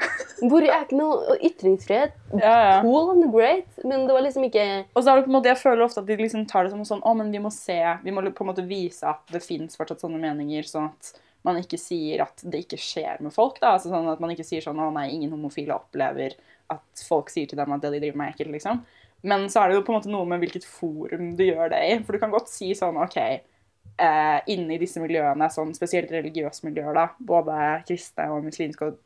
[0.48, 2.14] Hvor er ikke noe ytringsfrihet.
[2.40, 2.76] Ja, ja.
[2.84, 5.50] Cool and great, men det var liksom ikke Og så er det på en måte,
[5.50, 7.76] Jeg føler ofte at de liksom tar det som sånn Å, men vi må se
[8.04, 11.12] Vi må på en måte vise at det fins fortsatt sånne meninger, sånn at
[11.46, 13.60] man ikke sier at det ikke skjer med folk.
[13.62, 16.36] da, altså sånn At man ikke sier sånn Å nei, ingen homofile opplever
[16.70, 18.82] at folk sier til dem at det de driver med, er ekkelt, liksom.
[19.26, 21.80] Men så er det jo på en måte noe med hvilket forum du gjør det
[21.82, 21.96] i.
[22.04, 26.68] For du kan godt si sånn OK eh, Inne i disse miljøene, sånn spesielt religiøse
[26.68, 27.56] miljøer, da, både
[27.88, 29.00] kristne og muslimske og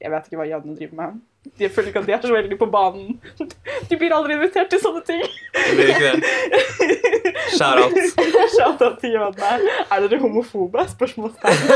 [0.00, 1.18] Jeg vet ikke hva Janne driver med.
[1.60, 3.14] De føler ikke at de er så veldig på banen.
[3.88, 5.22] De blir aldri invitert til sånne ting.
[5.56, 6.30] Det blir ikke det.
[7.56, 7.96] Shout-out.
[8.54, 9.52] Shout out til Janne.
[9.86, 10.86] Er dere homofobe?
[10.96, 11.56] Spørsmålstegn.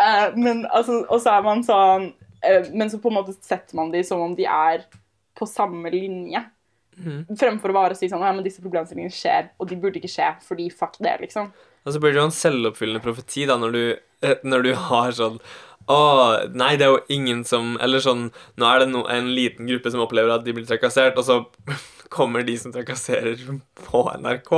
[0.00, 2.06] Eh, men altså, og så er man sånn
[2.46, 4.86] eh, Men så på en måte setter man dem som om de er
[5.36, 6.40] på samme linje.
[7.00, 7.24] Mm.
[7.38, 10.30] Fremfor å bare si sånn ja, men disse problemstillingene skjer, og de burde ikke skje,
[10.46, 11.50] fordi fuck det, liksom.
[11.84, 13.82] Og så blir det jo en selvoppfyllende profeti da, når du,
[14.26, 15.38] eh, når du har sånn
[15.90, 16.00] Å,
[16.54, 18.28] nei, det er jo ingen som Eller sånn
[18.60, 21.40] Nå er det no, en liten gruppe som opplever at de blir trakassert, og så
[22.10, 23.38] kommer de som trakasserer,
[23.86, 24.48] på NRK,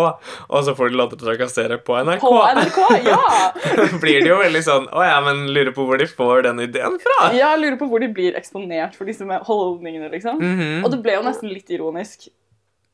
[0.49, 2.23] og så får de lov til å trakassere på NRK.
[2.25, 3.19] På NRK, ja!
[4.03, 6.97] blir det jo veldig sånn Å ja, men lurer på hvor de får den ideen
[7.03, 7.19] fra.
[7.37, 10.41] Ja, lurer på hvor de blir eksponert for disse holdningene, liksom.
[10.41, 10.79] Mhm.
[10.81, 12.31] Og det ble jo nesten litt ironisk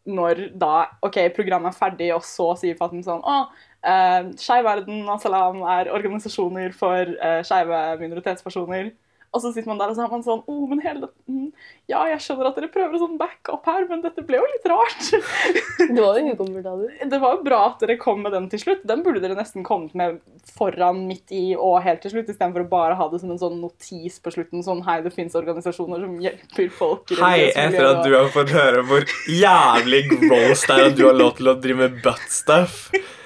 [0.08, 3.42] når da OK, programmet er ferdig, og så sier Fatim sånn Å,
[3.86, 8.90] uh, Skeiv Verden og Salam er organisasjoner for uh, skeive minoritetspersoner.
[9.28, 11.48] Og så sitter man der og så er man sånn oh, men hele det, mm,
[11.90, 14.46] Ja, jeg skjønner at dere prøver å sånn back up her, men dette ble jo
[14.48, 15.10] litt rart.
[15.88, 17.02] Det var jo ukomfortabelt.
[17.12, 18.82] det var jo bra at dere kom med den til slutt.
[18.88, 20.18] Den burde dere nesten kommet med
[20.56, 23.60] foran, midt i og helt til slutt, istedenfor å bare ha det som en sånn
[23.62, 24.64] notis på slutten.
[24.64, 27.14] Sånn hei, det fins organisasjoner som hjelper folk.
[27.20, 31.16] Hei, etter at du har fått høre hvor jævlig gross det er at du har
[31.16, 32.88] lov til å drive med butt stuff.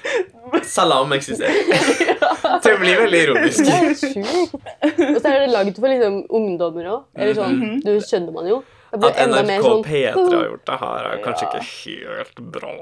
[0.63, 1.53] Salam eksisterer.
[2.63, 3.65] Det blir veldig ironisk.
[3.65, 4.53] Det er sjukt.
[5.15, 7.03] Og så er det laget for liksom ungdommer òg.
[7.15, 7.81] Eller sånn, Mhm.
[7.85, 8.57] du skjønner man jo.
[8.93, 11.61] At NRK sånn P3 har gjort det her, er kanskje Ja.
[11.63, 12.73] ikke helt bra.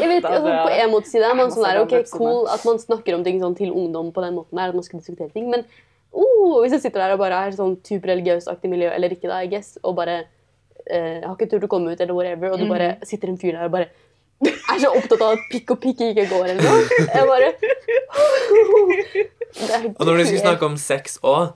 [0.00, 2.64] Jeg vet, er altså, På en måte side er man sånn der, ok, cool at
[2.66, 5.30] man snakker om ting sånn til ungdom på den måten der, at man skal diskutere
[5.32, 5.64] ting, men
[6.12, 9.38] oh, hvis jeg sitter der og bare er sånn type religiøst-aktig miljø, eller ikke da,
[9.46, 10.24] I guess, og bare
[10.90, 13.06] eh, har ikke turt å komme ut, eller whatever, og du bare Mhm.
[13.06, 13.86] sitter en fyr der og bare
[14.48, 16.80] er så opptatt av at pikk og pikk ikke går, eller noe.
[17.10, 17.50] Jeg bare
[19.98, 21.52] Og når vi skal snakke om sex òg,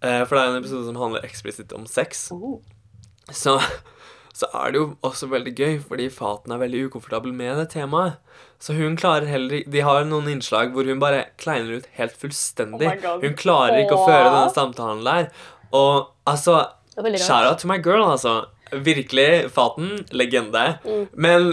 [0.00, 2.60] for det er en episode som handler eksplisitt om sex, Oh.
[3.32, 3.56] så,
[4.36, 8.20] så er det jo også veldig gøy, fordi Faten er veldig ukomfortabel med det temaet.
[8.62, 12.88] Så hun klarer heller De har noen innslag hvor hun bare kleiner ut helt fullstendig.
[13.04, 15.28] Oh hun klarer ikke å føre denne samtalen der.
[15.76, 16.62] Og altså.
[16.96, 18.46] Shout out to my girl, altså.
[18.72, 19.50] Virkelig.
[19.52, 20.06] Faten.
[20.16, 20.78] Legende.
[20.86, 21.02] Mm.
[21.12, 21.50] Men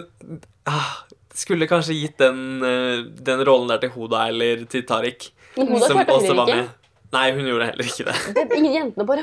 [0.69, 0.93] ah,
[1.33, 5.31] skulle kanskje gitt den, eh, den rollen der til Hoda eller til Tariq.
[5.57, 6.55] Men Hoda som klarte også var ikke.
[6.63, 6.79] med.
[7.13, 8.15] Nei, hun gjorde heller ikke det.
[8.33, 9.21] Det, ingen jentene bare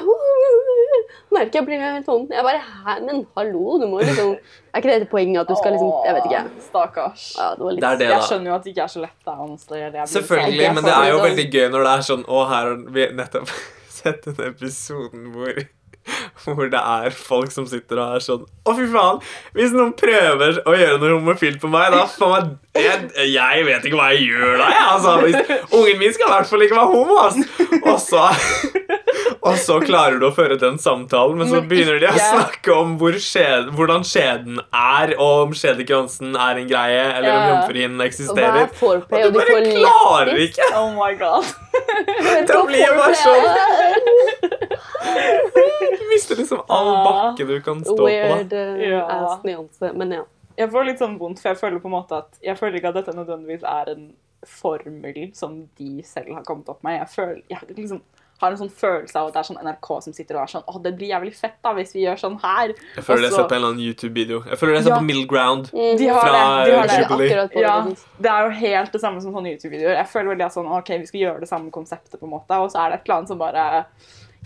[1.34, 4.91] Merker jeg blir helt sånn Jeg bare Hæ, men hallo, du må liksom Er ikke
[4.91, 6.43] det et poeng at du skal liksom Jeg vet ikke.
[6.68, 7.24] Stakkars.
[7.38, 9.03] Ja, det var litt Det er det, Jeg skjønner jo at det ikke er så
[9.03, 9.16] lett.
[9.26, 12.07] da, er blitt Selvfølgelig, jeg men det er jo sånn- veldig gøy når det er
[12.11, 13.55] sånn Å, her har vi nettopp
[14.01, 15.62] sett den episoden hvor
[16.45, 19.21] hvor det er folk som sitter og er sånn Å, fy faen!
[19.57, 23.99] Hvis noen prøver å gjøre noe homofilt på meg, da faen jeg, jeg vet ikke
[23.99, 24.85] hva jeg gjør da, jeg.
[24.95, 27.17] Altså, hvis, ungen min skal i hvert fall ikke være homo,
[27.91, 28.29] altså.
[29.41, 32.93] Og så, klarer du å føre den samtalen, men så begynner de å snakke om
[33.01, 38.69] hvor skjed, hvordan skjeden er, og om skjedekransen er en greie, eller om jomfruhinnen eksisterer.
[38.69, 40.69] er Og du bare klarer ikke!
[40.77, 41.49] Oh my god.
[42.51, 44.70] Det blir bare sånn sånn
[45.01, 48.05] Du mister liksom all bakke du kan stå på.
[48.09, 49.05] Weird uh, Ja.
[49.32, 49.92] ass nyanse.
[49.96, 50.24] Men ja.
[50.61, 52.90] Jeg får litt sånn vondt, for jeg føler på en måte at Jeg føler ikke
[52.92, 54.09] at dette nødvendigvis er en
[54.46, 56.98] formel som de selv har kommet opp med.
[56.98, 58.01] Jeg, føler, jeg liksom
[58.40, 60.62] har en sånn følelse av at det er sånn NRK som sitter og er sånn
[60.64, 62.72] Å, det blir jævlig fett da hvis vi gjør sånn her.
[62.96, 64.38] Jeg føler det er sett på en eller annen YouTube-video.
[64.48, 65.01] Jeg føler jeg er sett Ja.
[65.03, 65.68] på Middle Ground.
[65.76, 65.98] Mm.
[66.01, 66.40] De har Fra det.
[66.40, 67.61] De har Det er det.
[67.61, 67.98] Ja, det.
[68.24, 69.96] det er jo helt det samme som sånne YouTube-videoer.
[70.01, 72.57] Jeg føler veldig at sånn, ok, vi skal gjøre det samme konseptet, på en måte,
[72.64, 73.66] og så er det et eller annet som bare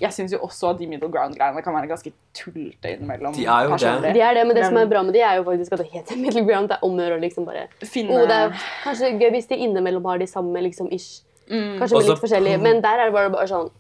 [0.01, 3.35] Jeg syns jo også at de middle ground-greiene kan være ganske tullete innimellom.
[3.37, 4.15] De er jo det.
[4.17, 5.87] De er det, men det som er bra med de, er jo faktisk at det
[5.93, 6.69] heter middle ground.
[6.73, 9.47] Det er om å gjøre å liksom bare Finne oh, Det er kanskje gøy hvis
[9.53, 11.23] de innimellom har de samme liksom ish.
[11.49, 13.71] mm, Kanskje Også- litt forskjellige, men der er det bare, bare sånn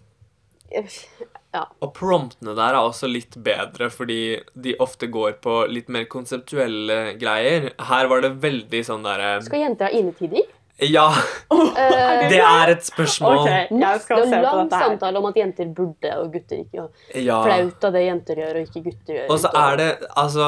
[1.55, 1.65] Ja.
[1.85, 7.15] Og promptene der er også litt bedre, fordi de ofte går på litt mer konseptuelle
[7.21, 7.69] greier.
[7.79, 10.49] Her var det veldig sånn derre Skal jenter ha innetider?
[10.83, 11.13] Ja,
[11.75, 13.37] Eh, det er et spørsmål.
[13.39, 16.85] Ok, jeg det er en lang samtale om at jenter burde og gutter ikke.
[16.85, 17.37] Og Ja.
[17.45, 19.31] flaut av det jenter gjør og ikke gutter gjør.
[19.31, 20.47] Og så er det altså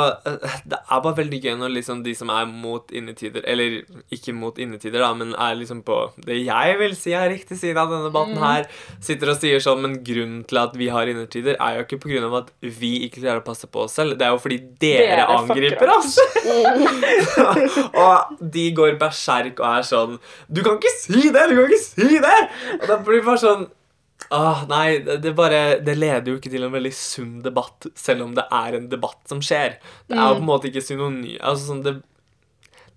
[0.67, 4.57] Det er bare veldig gøy når liksom de som er mot innetider Eller ikke mot
[4.59, 8.11] innetider, da, men er liksom på det jeg vil si er riktig side av denne
[8.11, 8.67] debatten her,
[9.01, 12.11] sitter og sier sånn Men grunnen til at vi har innetider, er jo ikke på
[12.13, 14.19] grunn av at vi ikke klarer å passe på oss selv.
[14.19, 16.19] Det er jo fordi dere, Dere angriper oss.
[17.95, 19.83] og de går berserk og er
[20.17, 21.45] sånn Du kan ikke si det!
[21.51, 22.39] Du kan ikke si det!
[22.81, 23.67] Og da blir det bare sånn
[24.33, 28.25] Ah, nei, det, det bare Det leder jo ikke til en veldig sunn debatt, selv
[28.25, 29.77] om det er en debatt som skjer.
[30.09, 31.37] Det er jo på en måte ikke synony...
[31.37, 31.93] Altså, sånn, det,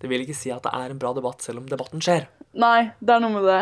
[0.00, 2.26] det vil ikke si at det er en bra debatt, selv om debatten skjer.
[2.58, 3.60] Nei, det er noe med det.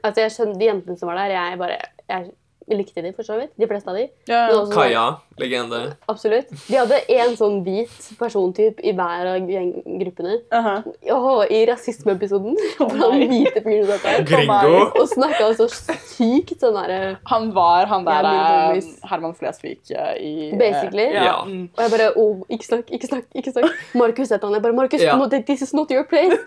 [0.00, 1.78] Altså, jeg skjønner De jentene som var der, jeg bare
[2.08, 2.32] jeg
[2.76, 3.52] likte de for så vidt.
[3.58, 4.08] De fleste av de.
[4.28, 4.54] Ja, ja.
[4.58, 5.04] også- Kaja,
[5.38, 5.96] legende.
[6.08, 6.48] Absolutt.
[6.68, 10.40] De hadde én sånn hvit persontyp i hver av gruppene.
[10.50, 10.82] -huh.
[11.10, 12.56] Åh, I rasismeepisoden.
[12.80, 14.90] oh, han hvite fyren satt der Gringo.
[15.00, 18.82] og snakka så sykt sånn derre Han var han der Ja, eh.
[19.10, 21.12] Herman Flesvig eh, i eh, Basically.
[21.14, 21.24] Ja.
[21.24, 21.44] Ja.
[21.44, 21.68] mm.
[21.76, 23.24] Og jeg bare oh, Ikke snakk, ikke snakk.
[23.34, 24.52] ikke snakk Markus het han.
[24.52, 25.16] Jeg bare Markus, Ja.
[25.16, 26.38] no, this is not your place.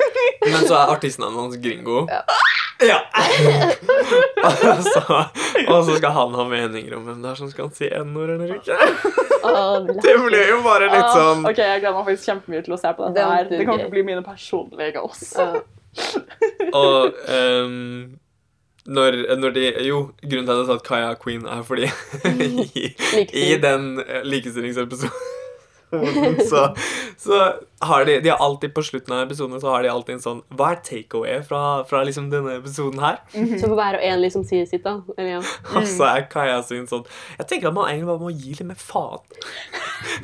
[0.45, 2.07] Men så er artistnavnet hans Gringo.
[2.09, 2.21] Ja.
[2.81, 2.97] Ja.
[4.43, 5.01] og, så,
[5.67, 8.55] og så skal han ha meninger om hvem det er som skal si n-ord eller
[8.57, 8.77] ikke.
[9.43, 12.73] Åh, Det blir jo bare litt Ah, sånn ok, Jeg gleder meg faktisk kjempemye til
[12.75, 13.13] å se på dette.
[13.19, 13.45] Det her.
[13.51, 13.83] Det kommer gøy.
[13.85, 15.47] til å bli mine personlige også
[16.81, 18.17] Og um,
[18.87, 21.89] når, når de Jo, grunnen til at jeg sa at Kaya er queen, er fordi
[22.81, 22.87] i,
[23.43, 25.11] i den eh, likestillingsepisoden
[26.49, 26.67] så,
[27.19, 27.41] så
[27.81, 30.41] har de, de har alltid På slutten av episoden så har de alltid en sånn
[30.55, 33.17] Hva er takeaway fra, fra liksom denne episoden her?
[33.33, 34.99] Så for hver og en liksom sier sitt, da.
[35.17, 35.41] Eller, ja.
[35.79, 37.03] Og så er Kaja sin sånn
[37.39, 39.23] Jeg tenker at man egentlig bare må gi litt mer faen.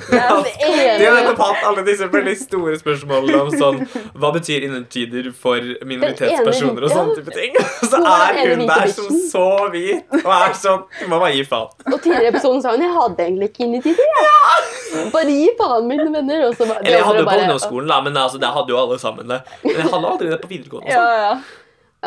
[0.10, 3.84] Ja, det er De har nettopp hatt alle disse veldig store spørsmålene om sånn
[4.18, 7.58] Hva betyr innertider for minoritetspersoner og sånne type ting?
[7.86, 11.70] Så er hun der som så hvit og er sånn Du må bare gi faen.
[11.92, 14.10] Og tidligere i episoden sa hun jeg hadde egentlig ikke innetider.
[14.18, 15.12] jeg.
[15.14, 16.48] Bare gi faen, mine venner.
[16.50, 18.82] Og så bare, Eller jeg hadde jo på ungdomsskolen, da, men altså, det hadde jo
[18.82, 19.40] alle sammen det.
[19.64, 20.92] Men jeg hadde aldri det på videregående.
[20.92, 21.22] ja, Altså.
[21.24, 21.40] ja.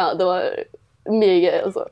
[0.01, 0.44] Ja, det var
[1.11, 1.84] mye gøy, altså.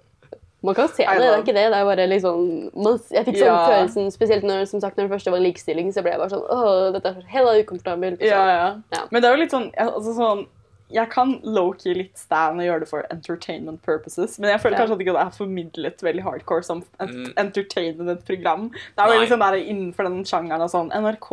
[0.62, 1.64] Man kan se det, det er ikke det.
[1.70, 2.38] Det er bare liksom
[2.74, 3.58] man, Jeg fikk sånn Ja.
[3.68, 6.42] følelsen, spesielt når, som sagt, når det første var likestilling, så ble jeg bare sånn
[6.50, 8.20] Åh, dette er helt ukomfortabelt.
[8.26, 8.68] ja, ja.
[8.92, 9.02] Ja.
[9.12, 10.46] Men det er jo litt sånn, altså sånn
[10.90, 14.80] jeg kan low-key litt stand og gjøre det for entertainment purposes, men jeg føler Ja.
[14.86, 17.32] kanskje at ikke det er formidlet veldig hardcore som et Mm.
[17.36, 18.70] entertainment-program.
[18.70, 21.30] Det er jo sånn der innenfor den sjangeren og sånn NRK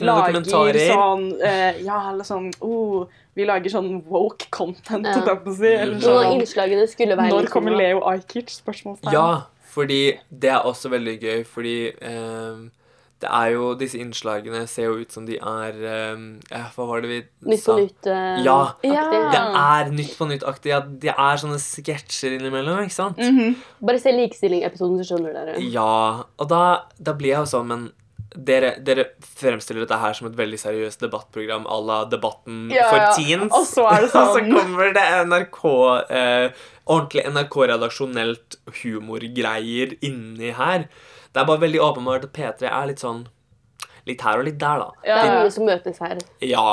[0.00, 5.14] lager sånn eh, Ja, eller sånn oh, Vi lager sånn woke content, Ja.
[5.24, 5.66] jeg på å si.
[5.66, 8.50] Eller sånn innslagene skulle være Når kommer sånn, Leo Ajkic?
[8.50, 9.12] Spørsmålstegn.
[9.12, 12.70] Ja, fordi det er også veldig gøy, fordi ehm,
[13.20, 16.24] det er jo Disse innslagene ser jo ut som de er ehm,
[16.74, 17.18] Hva var det vi
[17.50, 17.76] Nytt på sa?
[17.76, 18.06] nytt.
[18.08, 18.58] eh, Ja.
[18.82, 19.04] ja.
[19.32, 20.72] Det er Nytt på nytt-aktig.
[20.72, 23.18] Ja, det er sånne sketsjer innimellom, ikke sant?
[23.20, 23.56] Mhm.
[23.84, 25.58] Bare se likestilling-episoden, så skjønner dere.
[25.70, 26.62] Ja, og da,
[26.98, 27.88] da blir jeg jo sånn, men
[28.30, 33.00] dere, dere fremstiller dette her som et veldig seriøst debattprogram à la Debatten Ja, for
[33.02, 33.08] ja.
[33.16, 33.50] teens.
[33.52, 35.58] Og så er det Og så sånn kommer det NRK
[36.14, 36.60] eh,
[36.90, 40.86] Ordentlig NRK-redaksjonelt humorgreier inni her.
[41.30, 43.26] Det er bare veldig åpenbart at P3 er litt sånn
[44.08, 45.02] Litt her og litt der, da.
[45.04, 46.20] Det ja, er mye som møtes her.
[46.42, 46.68] Ja.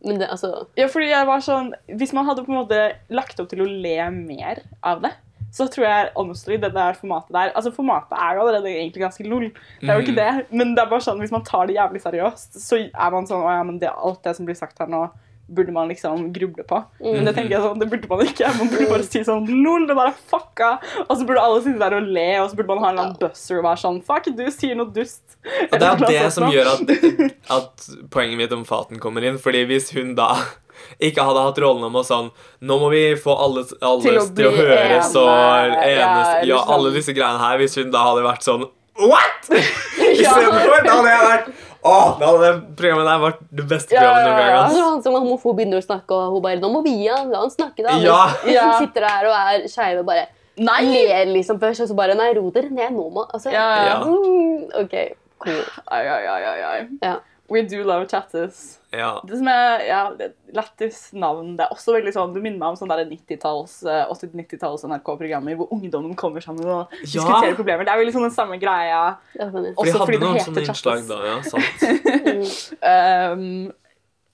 [0.00, 2.78] Men det, altså Ja, fordi jeg var sånn Hvis man hadde på en måte
[3.12, 5.12] lagt opp til å le mer av det,
[5.52, 9.26] så tror jeg honestly det der formatet der Altså, formatet er jo allerede egentlig ganske
[9.26, 9.48] lol.
[9.80, 12.02] Det er jo ikke det, men det er bare sånn hvis man tar det jævlig
[12.04, 14.90] seriøst, så er man sånn Å ja, men det, alt det som blir sagt her
[14.90, 15.04] nå,
[15.56, 16.78] burde man liksom gruble på.
[17.02, 18.52] Men det tenker jeg sånn, det burde man ikke.
[18.58, 20.70] Man burde bare si sånn Lol, det der er fucka!
[21.06, 23.08] Og så burde alle sitte der og le, og så burde man ha en eller
[23.08, 25.24] annen buzzer og være sånn Fuck, du sier noe dust.
[25.68, 26.96] Og det er det som gjør at,
[27.58, 29.38] at poenget mitt om Faten kommer inn.
[29.40, 30.32] Fordi hvis hun da
[31.02, 32.30] ikke hadde hatt rollen om å sånn
[32.64, 36.74] Nå må vi få alle, alle Til til, å høres ene, ja, eneste Ja, sånn.
[36.76, 37.58] alle disse greiene her.
[37.60, 38.64] Hvis hun da hadde vært sånn
[39.00, 39.50] What?!
[40.10, 44.26] Istedenfor, da hadde jeg vært Å, da hadde det programmet der vært det beste programmet
[44.26, 44.74] noen ja, gang.
[44.74, 47.22] Når han som er homofob begynner å snakke, og hun bare 'Nå må vi ja,
[47.24, 47.96] la han snakke', da.
[48.04, 48.18] Ja.
[48.44, 48.66] Ja.
[48.68, 50.26] hun sitter der og er skeiv og bare
[50.60, 50.82] Nei!
[50.92, 53.96] ler liksom først, og så bare 'Nei, ro dere ned nå, må Altså, Ja, ja.
[54.04, 54.96] Mm, OK,
[55.38, 55.64] cool.
[55.88, 56.80] Ai, ai, ai, ai, ai.
[57.02, 57.16] Ja.
[57.48, 58.79] We do love tattoos.
[58.92, 59.20] Ja.
[59.22, 59.98] Det som er ja,
[60.56, 64.82] lættis navn Det er også veldig sånn, Du minner meg om sånne 90-talls, eh, 80-90-talls
[64.90, 67.04] NRK-programmer hvor ungdommen kommer sammen og Ja.
[67.04, 67.86] diskuterer problemer.
[67.86, 69.02] Det er veldig sånn den samme greia.
[69.36, 70.74] For Også fordi det heter sånne Chattis.
[70.74, 71.36] innslag da, ja.
[71.46, 71.68] Sant.
[72.82, 73.72] Um,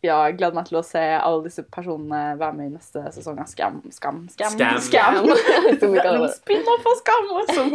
[0.04, 3.40] Ja, jeg gleder meg til å se alle disse personene være med i neste sesong
[3.42, 3.80] av Skam.
[3.90, 4.80] Skam, Skam, Skam.
[4.84, 5.26] skam.
[5.80, 7.72] Det er noen spin-off av Skam som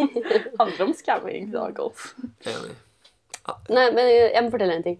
[0.61, 1.49] handler om skamming.
[1.51, 1.73] Var
[3.73, 4.99] Nei, men jeg må fortelle en ting.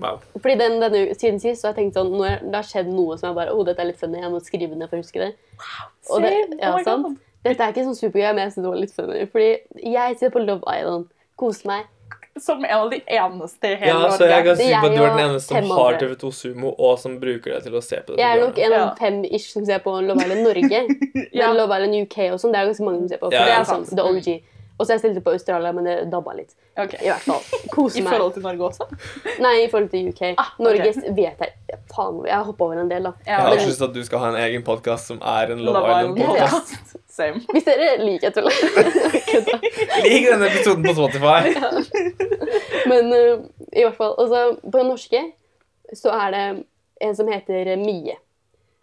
[0.00, 0.18] Wow.
[0.40, 3.18] Fordi den, denne, Siden sist så har jeg tenkt sånn, når det har skjedd noe
[3.20, 4.20] som jeg bare Å, dette er litt funny.
[4.22, 5.30] Jeg må skrive ned for å huske det.
[6.10, 7.18] Og det ja, Oh sant?
[7.44, 9.22] Dette er ikke sånn supergøy, men jeg synes det var litt funny.
[9.32, 9.50] Fordi
[9.94, 11.06] jeg ser på Love Island.
[11.40, 11.88] Koser meg.
[12.40, 15.00] Som en av de eneste i hele Ja, så jeg kan si på at du
[15.02, 15.96] er den eneste som har.
[16.00, 18.20] TV2 Sumo, og som bruker det til å se på det.
[18.22, 18.94] Jeg er nok en av Ja.
[19.00, 20.80] fem-ish som ser på Love Island Norge.
[21.32, 21.48] Ja.
[21.48, 23.28] Men Love Island UK og sånn, det er ganske mange som ser på.
[23.28, 24.30] For Ja, det er sånn, The OG.
[24.80, 26.54] Og så jeg stilte på Australia, men det dabba litt.
[26.72, 27.02] Okay.
[27.04, 27.42] I hvert fall.
[27.44, 27.98] I meg.
[28.00, 28.86] I forhold til Norge også?
[29.44, 30.22] Nei, i forhold til UK.
[30.30, 30.62] Ah, ok.
[30.64, 33.12] Norge vet jeg Faen, jeg har hoppa over en del, da.
[33.26, 35.82] Jeg har lyst til at du skal ha en egen podkast som er en Love
[35.82, 36.72] Love Island Island-podkast.
[36.72, 36.96] podcast.
[37.10, 37.42] Same.
[37.52, 38.48] Hvis dere liker tull.
[40.06, 41.52] Lik denne episoden på Spotify.
[42.88, 44.14] Men uh, i hvert fall.
[44.16, 45.24] altså, så på norske
[45.98, 46.44] så er det
[47.02, 48.16] en som heter Mie.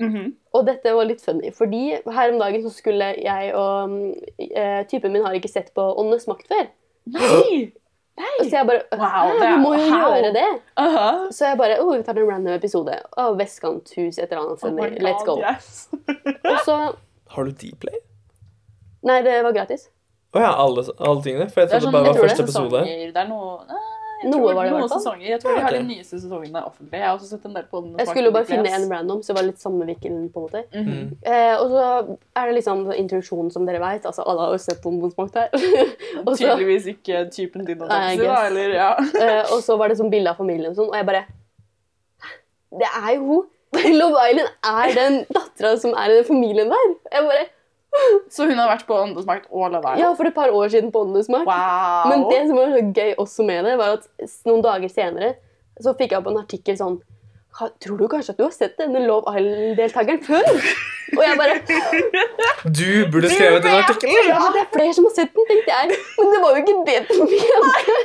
[0.04, 0.36] Mhm.
[0.58, 3.94] Og dette var litt funny, fordi her om dagen så skulle jeg og
[4.42, 6.72] eh, typen min har ikke sett på Åndenes makt før.
[7.18, 7.68] Nei!
[8.42, 10.46] Så jeg bare Wow, «Hæ, er- Vi må jo how?» gjøre det.
[10.82, 11.10] Aha.
[11.30, 14.64] Så jeg bare oh, vi tar en random episode av Vestkanthus, et eller annet.
[14.66, 14.96] Oh God.
[15.06, 15.36] Let's go.
[15.38, 15.90] Yes.
[16.52, 16.78] Og så
[17.36, 18.00] Har du Dplay?
[19.06, 19.86] Nei, det var gratis.
[20.34, 21.46] Å ja, alle, alle tingene?
[21.54, 22.82] For jeg Det trodde sånn, det bare var første er episode.
[22.82, 23.14] sesonger.
[23.14, 23.84] Det er noe Nei,
[24.18, 25.02] jeg Noe tror var det i noen hvert fall.
[25.04, 25.26] sesonger.
[25.30, 26.98] Jeg tror de har de nyeste sesongene offentlig.
[26.98, 27.96] Jeg har også sett en del på den.
[28.02, 30.64] Jeg skulle bare finne en random, så det var litt samme vinkelen, på en måte.
[30.74, 31.18] Mhm.
[31.22, 31.84] Eh, og så
[32.42, 34.06] er det liksom introduksjon, som dere vet.
[34.10, 35.50] Altså, alle har jo sett på makt her.
[36.28, 38.90] Også, Tydeligvis ikke typen din å danse, da, eller ja.
[39.24, 41.26] eh, og så var det sånn bilde av familien og sånn, og jeg bare
[42.82, 43.46] Det er jo hun!
[44.00, 46.92] Love Island er den dattera som er i den familien der.
[47.12, 47.46] Jeg bare
[48.34, 51.04] Så hun har vært på åndesmakt og Love Ja, for et par år siden på
[51.06, 51.48] åndesmakt.
[51.48, 52.10] Wow!
[52.12, 54.08] Men det som var så gøy også med det, var at
[54.50, 55.36] noen dager senere
[55.84, 57.00] så fikk jeg opp en artikkel sånn
[57.58, 60.46] Tror du kanskje at du har sett denne Love Island-deltakeren før?
[61.16, 61.56] Og jeg bare
[62.70, 64.30] Du burde skrevet den artikkelen.
[64.30, 65.98] Ja, det er flere som har sett den, tenkte jeg.
[66.20, 67.82] Men det var jo ikke det problemet.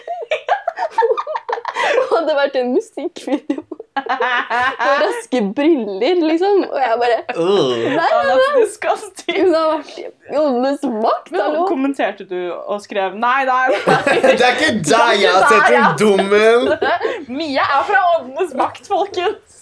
[1.82, 6.62] Det hadde vært en musikkvideo med raske briller, liksom.
[6.68, 9.38] Og jeg bare Nei, Nei, nei that's disgusting.
[9.43, 9.99] hun har vært
[10.32, 11.64] i åndenes makt, hallo.
[11.68, 14.18] kommenterte du og skrev nei, nei, nei.
[14.22, 16.70] Det er ikke deg jeg har sett, den dummen!
[17.38, 19.59] Mia er fra Åndenes makt, folkens!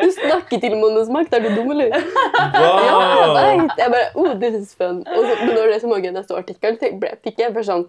[0.00, 1.32] Du snakker til om åndenes makt.
[1.36, 1.94] Er du dum, eller?
[1.96, 3.78] Ja, jeg vet.
[3.80, 5.00] Jeg bare oh, this is fun.
[5.08, 6.76] Og så, men når det som var i neste artikkel,
[7.24, 7.86] fikk jeg først sånn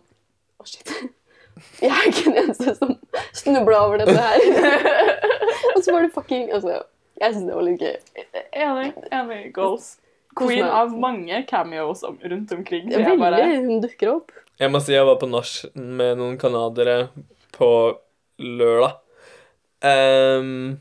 [0.61, 0.93] Å, shit.
[1.81, 2.95] Jeg er ikke den eneste som
[3.37, 4.37] snubla over dette her.
[5.75, 6.81] Og så var det fucking Altså,
[7.21, 7.97] jeg syns det var litt gøy.
[8.53, 8.93] Enig.
[9.13, 9.41] enig.
[9.55, 9.97] Goals.
[10.39, 12.85] Queen av mange cameos om, rundt omkring.
[12.89, 13.19] Det er Veldig.
[13.19, 14.31] bare- Hun dukker opp.
[14.61, 17.09] Jeg må si jeg var på nach med noen canadiere
[17.57, 17.69] på
[18.39, 18.93] lørdag.
[19.83, 20.79] Ehm,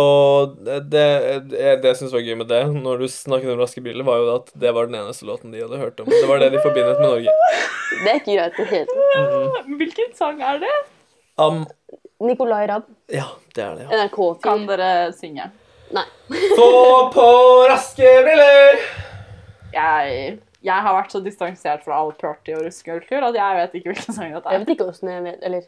[0.00, 1.04] og det, det,
[1.52, 4.30] det jeg syntes var gøy med det, når du snakket om Raske briller, var jo
[4.38, 6.08] at det var den eneste låten de hadde hørt om.
[6.10, 7.36] Det var det de forbindet med Norge.
[8.00, 9.24] Det er ikke greit i det hele
[9.66, 9.72] mm.
[9.80, 10.74] Hvilken sang er det?
[11.42, 11.64] Um,
[12.22, 12.86] Nicolay Rabb.
[13.12, 13.24] ja,
[13.56, 14.04] det er det, ja.
[14.04, 14.38] NRK-fyr.
[14.44, 15.48] Kan dere synge?
[15.96, 16.04] Nei.
[16.58, 16.68] Få
[17.12, 17.26] på
[17.68, 18.84] raske briller!
[19.74, 23.92] Jeg, jeg har vært så distansert fra all party og ruskekultur at jeg vet ikke
[23.92, 24.54] hvilken sang det er.
[24.54, 25.66] Jeg vet ikke åssen jeg vet Eller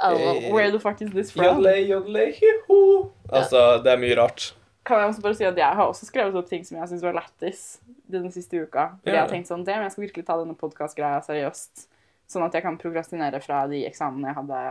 [0.00, 0.54] eh, don't know.
[0.54, 1.44] Where the fuck is this from?
[1.44, 3.10] Jodle, jodle, hiho.
[3.32, 4.52] Altså, det er mye rart.
[4.88, 7.02] Kan jeg også bare si at jeg har også skrevet opp ting som jeg syns
[7.04, 7.64] var lættis
[8.08, 8.86] den siste uka.
[9.02, 9.14] Fordi Ja.
[9.14, 11.88] jeg har tenkt sånn, damn, jeg skal virkelig ta denne podcast-greia seriøst.
[12.28, 14.62] Sånn at jeg kan prokrastinere fra de eksamene jeg hadde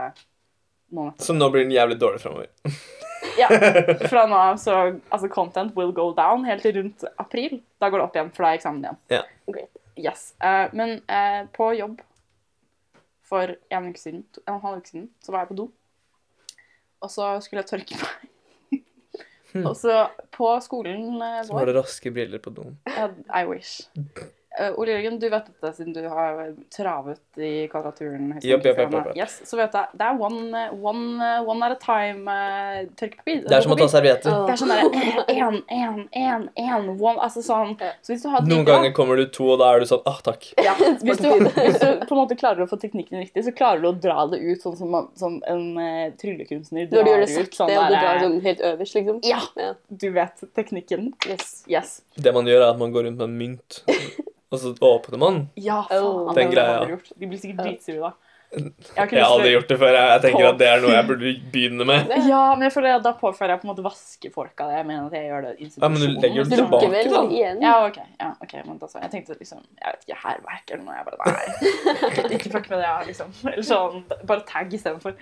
[0.90, 1.22] nå nettopp.
[1.26, 2.48] Så nå blir den jævlig dårlig framover.
[3.38, 3.48] Ja,
[4.10, 4.74] fra nå av så
[5.10, 7.60] altså content will go down helt til rundt april.
[7.78, 9.00] Da går det opp igjen, for da er eksamen igjen.
[9.12, 9.22] Ja.
[9.46, 9.66] Okay.
[9.98, 10.32] Yes.
[10.42, 12.00] Uh, men uh, på jobb
[13.28, 15.68] for en uke siden, en og en halv uke siden, så var jeg på do.
[17.04, 18.82] Og så skulle jeg tørke meg.
[19.68, 22.74] og så på skolen vår Så vår det raske briller på doen.
[22.88, 23.88] I wish.
[24.58, 26.38] Eh, Ole Jørgen, du vet dette siden du har
[26.74, 28.32] travet i kvadraturen.
[28.42, 29.10] Yep, yep, yep.
[29.16, 32.80] Yes, så vet jeg, det er one, eh, one, eh, one at a time uh,
[32.98, 33.44] tørkepapir.
[33.46, 34.34] Det er som å ta servietter.
[34.48, 34.88] Det er sånn derre
[35.30, 37.76] én, én, én, én, one Altså sånn.
[38.02, 40.18] Så hvis du har Noen ganger kommer du to, og da er du sånn ah,
[40.26, 40.50] takk.
[40.58, 40.74] ja,
[41.06, 43.90] hvis, du, hvis du på en måte klarer å få teknikken riktig, så klarer du
[43.92, 47.28] å dra det ut sånn som, som en uh, tryllekunstner Når du gjør det drar
[47.28, 47.36] ut.
[47.36, 49.22] sakte, Sånn og du drar sånn helt øverst, liksom.
[49.28, 49.72] Ja, Ja.
[49.86, 51.12] du vet teknikken.
[51.28, 51.62] Yes.
[51.70, 52.00] Yes.
[52.18, 53.82] Det man gjør, er at man går rundt med en mynt,
[54.50, 55.42] og så åpner man.
[55.56, 56.26] Ja, Oh.
[56.28, 56.34] faen.
[56.34, 56.78] Den greia.
[56.78, 57.12] har du gjort.
[57.18, 58.12] De blir sikkert dritsure da.
[58.50, 59.92] Jeg har Jeg har aldri gjort det før.
[59.92, 62.08] Jeg tenker at det er noe jeg burde begynne med.
[62.30, 64.76] Ja, men jeg føler at da påfører jeg på en måte vaskefolk av det.
[64.78, 67.20] Jeg mener at jeg gjør det Ja, men du legger det tilbake, vel da.
[67.28, 67.60] igjen?
[67.60, 67.98] Ja, ok.
[68.22, 68.62] Ja, okay.
[68.64, 70.94] men altså, jeg tenkte liksom Jeg vet ikke, hærverk eller noe.
[70.96, 72.32] Jeg bare Nei.
[72.38, 73.28] Ikke fuck med det, jeg, liksom.
[73.52, 74.00] Eller sånn
[74.32, 75.12] Bare tag istedenfor.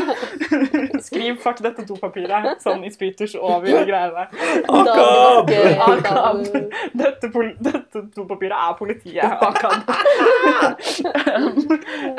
[1.10, 4.26] Skriv 'fuck dette dopapiret' sånn i spyters over greiene.
[4.64, 5.52] Akab!
[5.90, 6.40] Akab.
[6.96, 7.52] Dette, pol
[7.90, 9.24] dette dopapiret er politiet.
[9.24, 9.90] Akab.
[11.36, 11.60] um,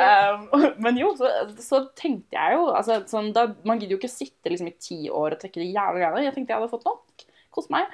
[0.07, 4.11] um, men jo, så, så tenkte jeg jo altså, sånn, da, Man gidder jo ikke
[4.11, 6.25] å sitte liksom, i ti år og trekke de jævla greiene.
[6.27, 7.27] Jeg tenkte jeg hadde fått nok.
[7.51, 7.93] Kos meg.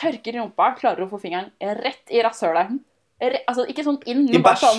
[0.00, 2.76] Tørker rumpa, klarer å få fingeren rett i rasshølet.
[3.46, 4.76] Altså, ikke sånn inn, I men bare sånn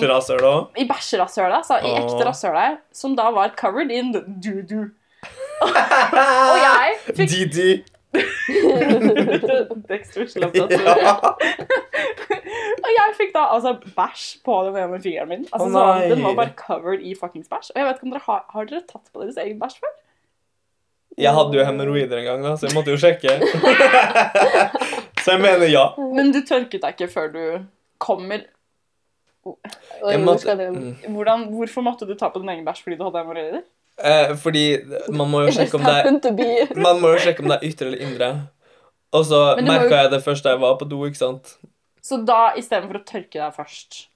[0.78, 2.26] i bæsjerasshølet, altså, i ekte Åh.
[2.28, 4.90] rasshølet, som da var covered in doo-doo.
[5.64, 7.86] Og jeg fikk.
[9.90, 10.72] Dexter Slumdog.
[10.72, 11.14] Ja.
[12.86, 15.46] Og jeg fikk da altså bæsj på den ene fingeren min.
[15.50, 17.72] Altså, oh, så, den var bare covered i fuckings bæsj.
[17.74, 19.94] Og jeg vet ikke om dere har, har dere tatt på deres egen bæsj før?
[21.16, 23.30] Jeg hadde jo hemoroider en gang, da, så jeg måtte jo sjekke.
[25.26, 25.88] Så jeg mener ja.
[25.98, 27.40] Men du tørket deg ikke før du
[27.98, 28.44] kommer.
[29.46, 29.56] Oi,
[30.02, 30.92] hvor måtte, det mm.
[31.16, 33.64] Hvordan, hvorfor måtte du ta på din egen bæsj fordi du hadde hemoroider?
[34.02, 34.64] Eh, fordi
[35.10, 36.74] man må jo sjekke om det er.
[36.76, 38.30] Man må jo sjekke om det er ytre eller indre.
[39.16, 41.56] Og så merka jo- jeg det først da jeg var på do, ikke sant.
[42.02, 44.06] Så da, istedenfor å tørke deg først,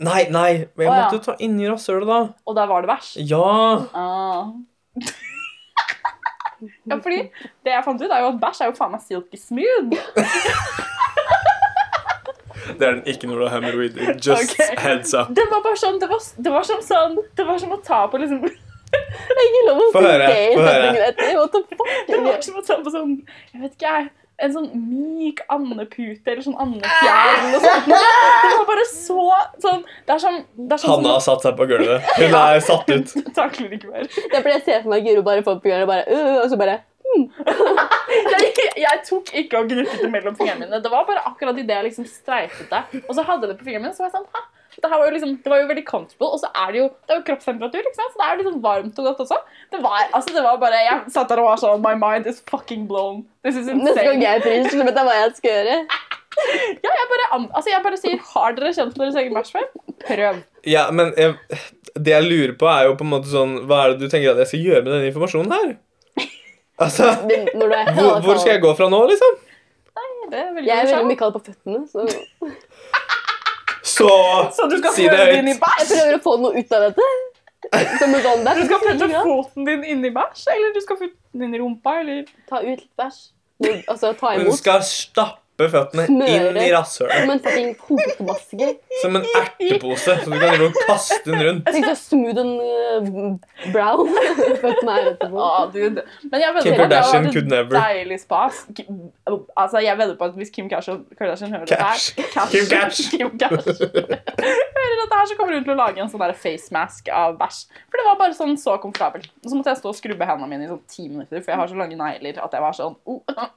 [0.00, 0.98] Nei, nei, men jeg Å, ja.
[1.02, 2.18] måtte jo ta inni rasshølet, da.
[2.46, 3.86] og der var det bæsj Ja.
[3.94, 4.52] ah.
[6.86, 7.16] Ja, fordi
[7.64, 9.98] det jeg fant ut, er jo at bæsj er jo faen meg silky smooth.
[12.78, 14.14] Det er den ikke når du har hemoroider.
[14.22, 14.78] Just Ok.
[14.82, 15.30] heads up.
[15.34, 18.00] Det var bare sånn, det var, det var som sånn Det var som å ta
[18.12, 18.42] på liksom
[18.92, 21.34] Det er ikke lov å Få si høre, det i setningen etter.
[21.38, 21.92] What the fuck?
[22.08, 23.12] Det var som å ta på sånn
[23.52, 24.08] Jeg vet ikke, jeg.
[24.38, 27.88] En sånn myk andepute eller sånn andefjær eller noe sånt.
[27.90, 29.24] Det var bare så
[29.64, 32.12] sånn Det er sånn, det er sånn Hanna har satt seg på gulvet.
[32.20, 33.16] Hun er satt ut.
[33.38, 34.06] takler ikke mer.
[34.06, 36.46] Det er fordi jeg ser for meg Guro bare får på og bare øh, Og
[36.52, 36.78] så bare
[38.08, 40.80] Jeg, jeg tok ikke og gnukket det mellom fingrene mine.
[40.84, 43.02] Det var bare akkurat idet jeg liksom streifet det.
[43.08, 44.44] Og så hadde jeg det på fingrene mine, så var jeg sånn Hæ?
[44.76, 46.84] Det, her var jo liksom, det var jo veldig comfortable, og så er det jo,
[47.08, 48.12] det er jo kroppstemperatur, ikke sant?
[48.12, 49.38] så det er jo liksom varmt og godt også.
[49.72, 52.38] Det var, altså det var bare, Jeg satt der og var sånn My mind is
[52.50, 53.24] fucking blown.
[53.42, 54.22] This is Neste gang insane.
[54.22, 55.80] jeg er pris, så vet jeg hva jeg skal gjøre.
[56.38, 59.64] Ja, jeg bare, altså jeg bare sier Har dere kjent deres egen bæsj før?
[60.04, 60.36] Prøv.
[60.70, 61.32] Ja, men jeg,
[61.98, 64.36] det jeg lurer på, er jo på en måte sånn Hva er det du tenker
[64.36, 65.72] at jeg skal gjøre med denne informasjonen her?
[66.86, 69.40] Altså, Når du er hvor, hvor skal jeg gå fra nå, liksom?
[69.98, 72.06] Nei, Det er veldig Jeg er veldig mye kald på føttene, så
[73.98, 74.08] Så
[74.56, 75.38] Så du skal Si det høyt.
[75.38, 77.08] inn i jeg prøver å få noe ut av dette.
[77.98, 81.16] Som sånn, Du skal ikke putte foten din inn i bæsj, eller du skal putte
[81.34, 83.18] den inn i rumpa, eller Ta ut litt bæsj.
[83.88, 84.58] Altså ta Hun imot.
[84.60, 86.34] skal stappe føttene Smøre.
[86.36, 87.16] inn i rasshølet.
[87.18, 88.68] Som en fucking kokemaske.
[89.02, 91.66] Som en ertepose, så du kan og kaste den rundt.
[91.66, 93.40] Jeg tenkte smooth and
[93.74, 94.12] brown.
[94.62, 95.42] Føttene er etterpå.
[95.42, 96.04] Ah, dude.
[96.30, 97.74] Men jeg Kim det Kardashian could never.
[97.74, 98.62] deilig spas.
[99.56, 102.14] Altså, jeg vedder på at hvis Kim Kardashian, Kardashian hører Cash.
[102.16, 103.10] dette her Kim Cash.
[103.16, 103.82] Kim Cash.
[104.78, 107.34] hører dette her, så kommer hun til å lage en sånn der face mask av
[107.40, 107.64] bæsj.
[107.90, 109.26] For det var bare sånn så komfortabelt.
[109.44, 111.60] Og så måtte jeg stå og skrubbe hendene mine i sånn ti minutter, for jeg
[111.62, 113.48] har så lange negler at jeg var sånn oh, oh.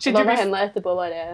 [0.00, 1.24] Shit, Da var hendene etterpå bare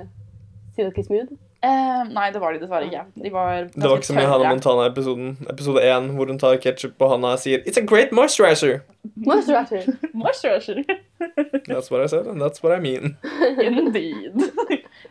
[0.76, 1.32] silky smooth.
[1.64, 3.04] Eh, Nei, det var de dessverre ikke.
[3.24, 5.30] De var Det var ikke som i Hannah Montana-episoden.
[5.50, 8.80] Episode 1 hvor hun tar ketsjup og Hannah sier It's a great moisturizer.
[9.16, 9.88] Moisturizer.
[10.22, 10.82] Moisturizer.
[11.70, 13.16] That's what I said, and that's what I mean.
[13.62, 14.36] Indeed.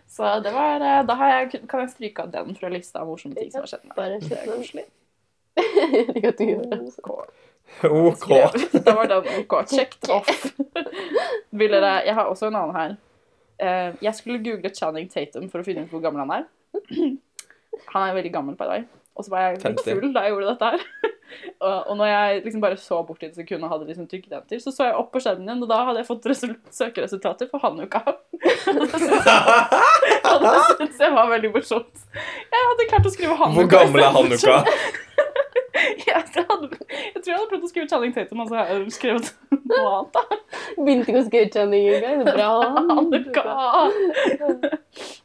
[0.08, 3.08] Så det var eh, Da har jeg, kan jeg stryke av den fra lista av
[3.10, 3.96] morsomme ting som har skjedd meg.
[3.98, 4.86] Bare Det er koselig.
[7.84, 8.28] OK.
[8.86, 9.58] Da var den OK.
[9.72, 10.46] Checked off.
[11.52, 12.96] Vil dere Jeg har også en annen her.
[13.62, 16.46] Eh, jeg skulle google Channing Tatum for å finne ut hvor gammel han er.
[17.92, 18.84] Han er veldig gammel, by the way.
[19.16, 20.82] Og så var jeg litt full da jeg gjorde dette her.
[21.66, 24.58] og, og når jeg liksom bare så bort i et sekund og hadde liksom trykkdenter,
[24.64, 26.26] så så jeg opp på skjermen igjen, og da hadde jeg fått
[26.80, 28.00] søkeresultater for Hanuka.
[30.32, 31.98] og det syntes jeg var veldig morsomt.
[32.16, 33.60] Jeg hadde klart å skrive Hanuka.
[33.62, 34.56] Hvor gammel er Hanukka?
[36.08, 38.96] jeg, hadde, jeg tror jeg hadde prøvd å skrive Channing Tatum, og så har jeg
[38.96, 39.30] skrevet
[39.72, 40.16] noe annet.
[40.16, 40.24] da.
[40.80, 42.24] Begynte ikke å skrive Channing engang.
[42.26, 43.56] Det er Bra.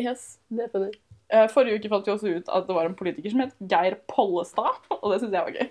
[0.00, 0.38] Yes.
[0.48, 0.88] Det er funny.
[1.30, 3.98] Eh, Forrige uke fant vi også ut at det var en politiker som het Geir
[4.10, 5.68] Pollestad, og det syns jeg var gøy.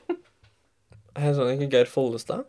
[1.19, 2.45] Jeg sånn ikke Geir Follestad?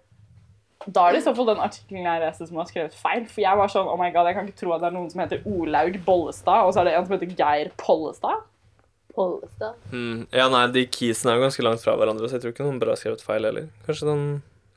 [0.86, 3.26] Da er det i så fall den artikkelen jeg leste som har skrevet feil.
[3.28, 5.10] For jeg var sånn, oh my god, jeg kan ikke tro at det er noen
[5.12, 8.46] som heter Olaug Bollestad, og så er det en som heter Geir Pollestad.
[9.14, 9.74] Pollestad.
[9.92, 10.26] Mm.
[10.32, 12.80] Ja, nei, de keysene er jo ganske langt fra hverandre, så jeg tror ikke noen
[12.82, 13.68] bra har skrevet feil heller.
[13.86, 14.24] Kanskje den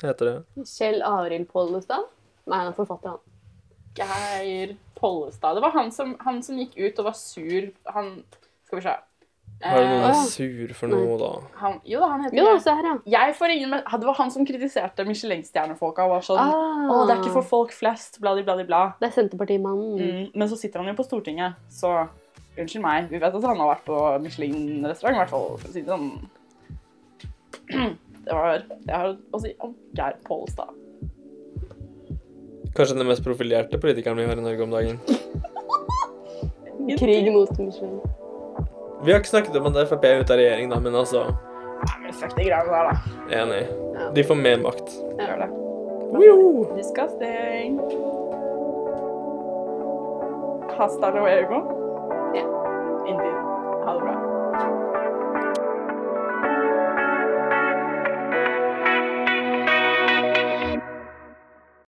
[0.03, 0.65] heter det.
[0.67, 2.09] Kjell Arild Pollestad.
[2.49, 3.23] Nei, han er forfatter, han.
[3.95, 5.55] Geir Pollestad.
[5.57, 7.71] Det var han som, han som gikk ut og var sur.
[7.93, 8.13] Han
[8.67, 8.95] Skal vi se.
[9.63, 11.27] Var det noen Eh, er sur for noe, da?
[11.61, 12.95] han, jo da, han heter Jo, så her, ja.
[13.13, 16.97] Jeg får ingen med, Det var han som kritiserte Michelin-stjernefolka og var sånn Ah, Å,
[17.07, 18.81] det er ikke for folk flest, bla, bla, bla, bla.
[18.99, 20.01] Det er Senterpartimannen.
[20.01, 21.93] Mm, men så sitter han jo på Stortinget, så
[22.57, 23.09] unnskyld meg.
[23.11, 25.47] Vi vet at han har vært på Michelin-restaurant, i hvert fall.
[25.59, 26.09] For å si det sånn.
[28.23, 30.69] Det var det jeg har å si om Geir Pollestad.
[32.73, 35.01] Kanskje den mest profilerte politikeren vi har i Norge om dagen.
[36.99, 37.99] Krig mot Michelin.
[39.03, 41.25] Vi har ikke snakket om at Frp er ute av regjering, da, men altså
[41.83, 42.93] Nei, men fuck de greiene der, da.
[43.41, 43.61] Enig.
[43.97, 44.07] Ja.
[44.15, 44.93] De får mer makt.
[45.19, 45.49] Gjør det.
[46.15, 46.75] Woo!
[46.77, 47.79] Disgusting.
[50.77, 51.82] Hasta luego.
[53.07, 53.33] in the
[53.87, 54.22] aura.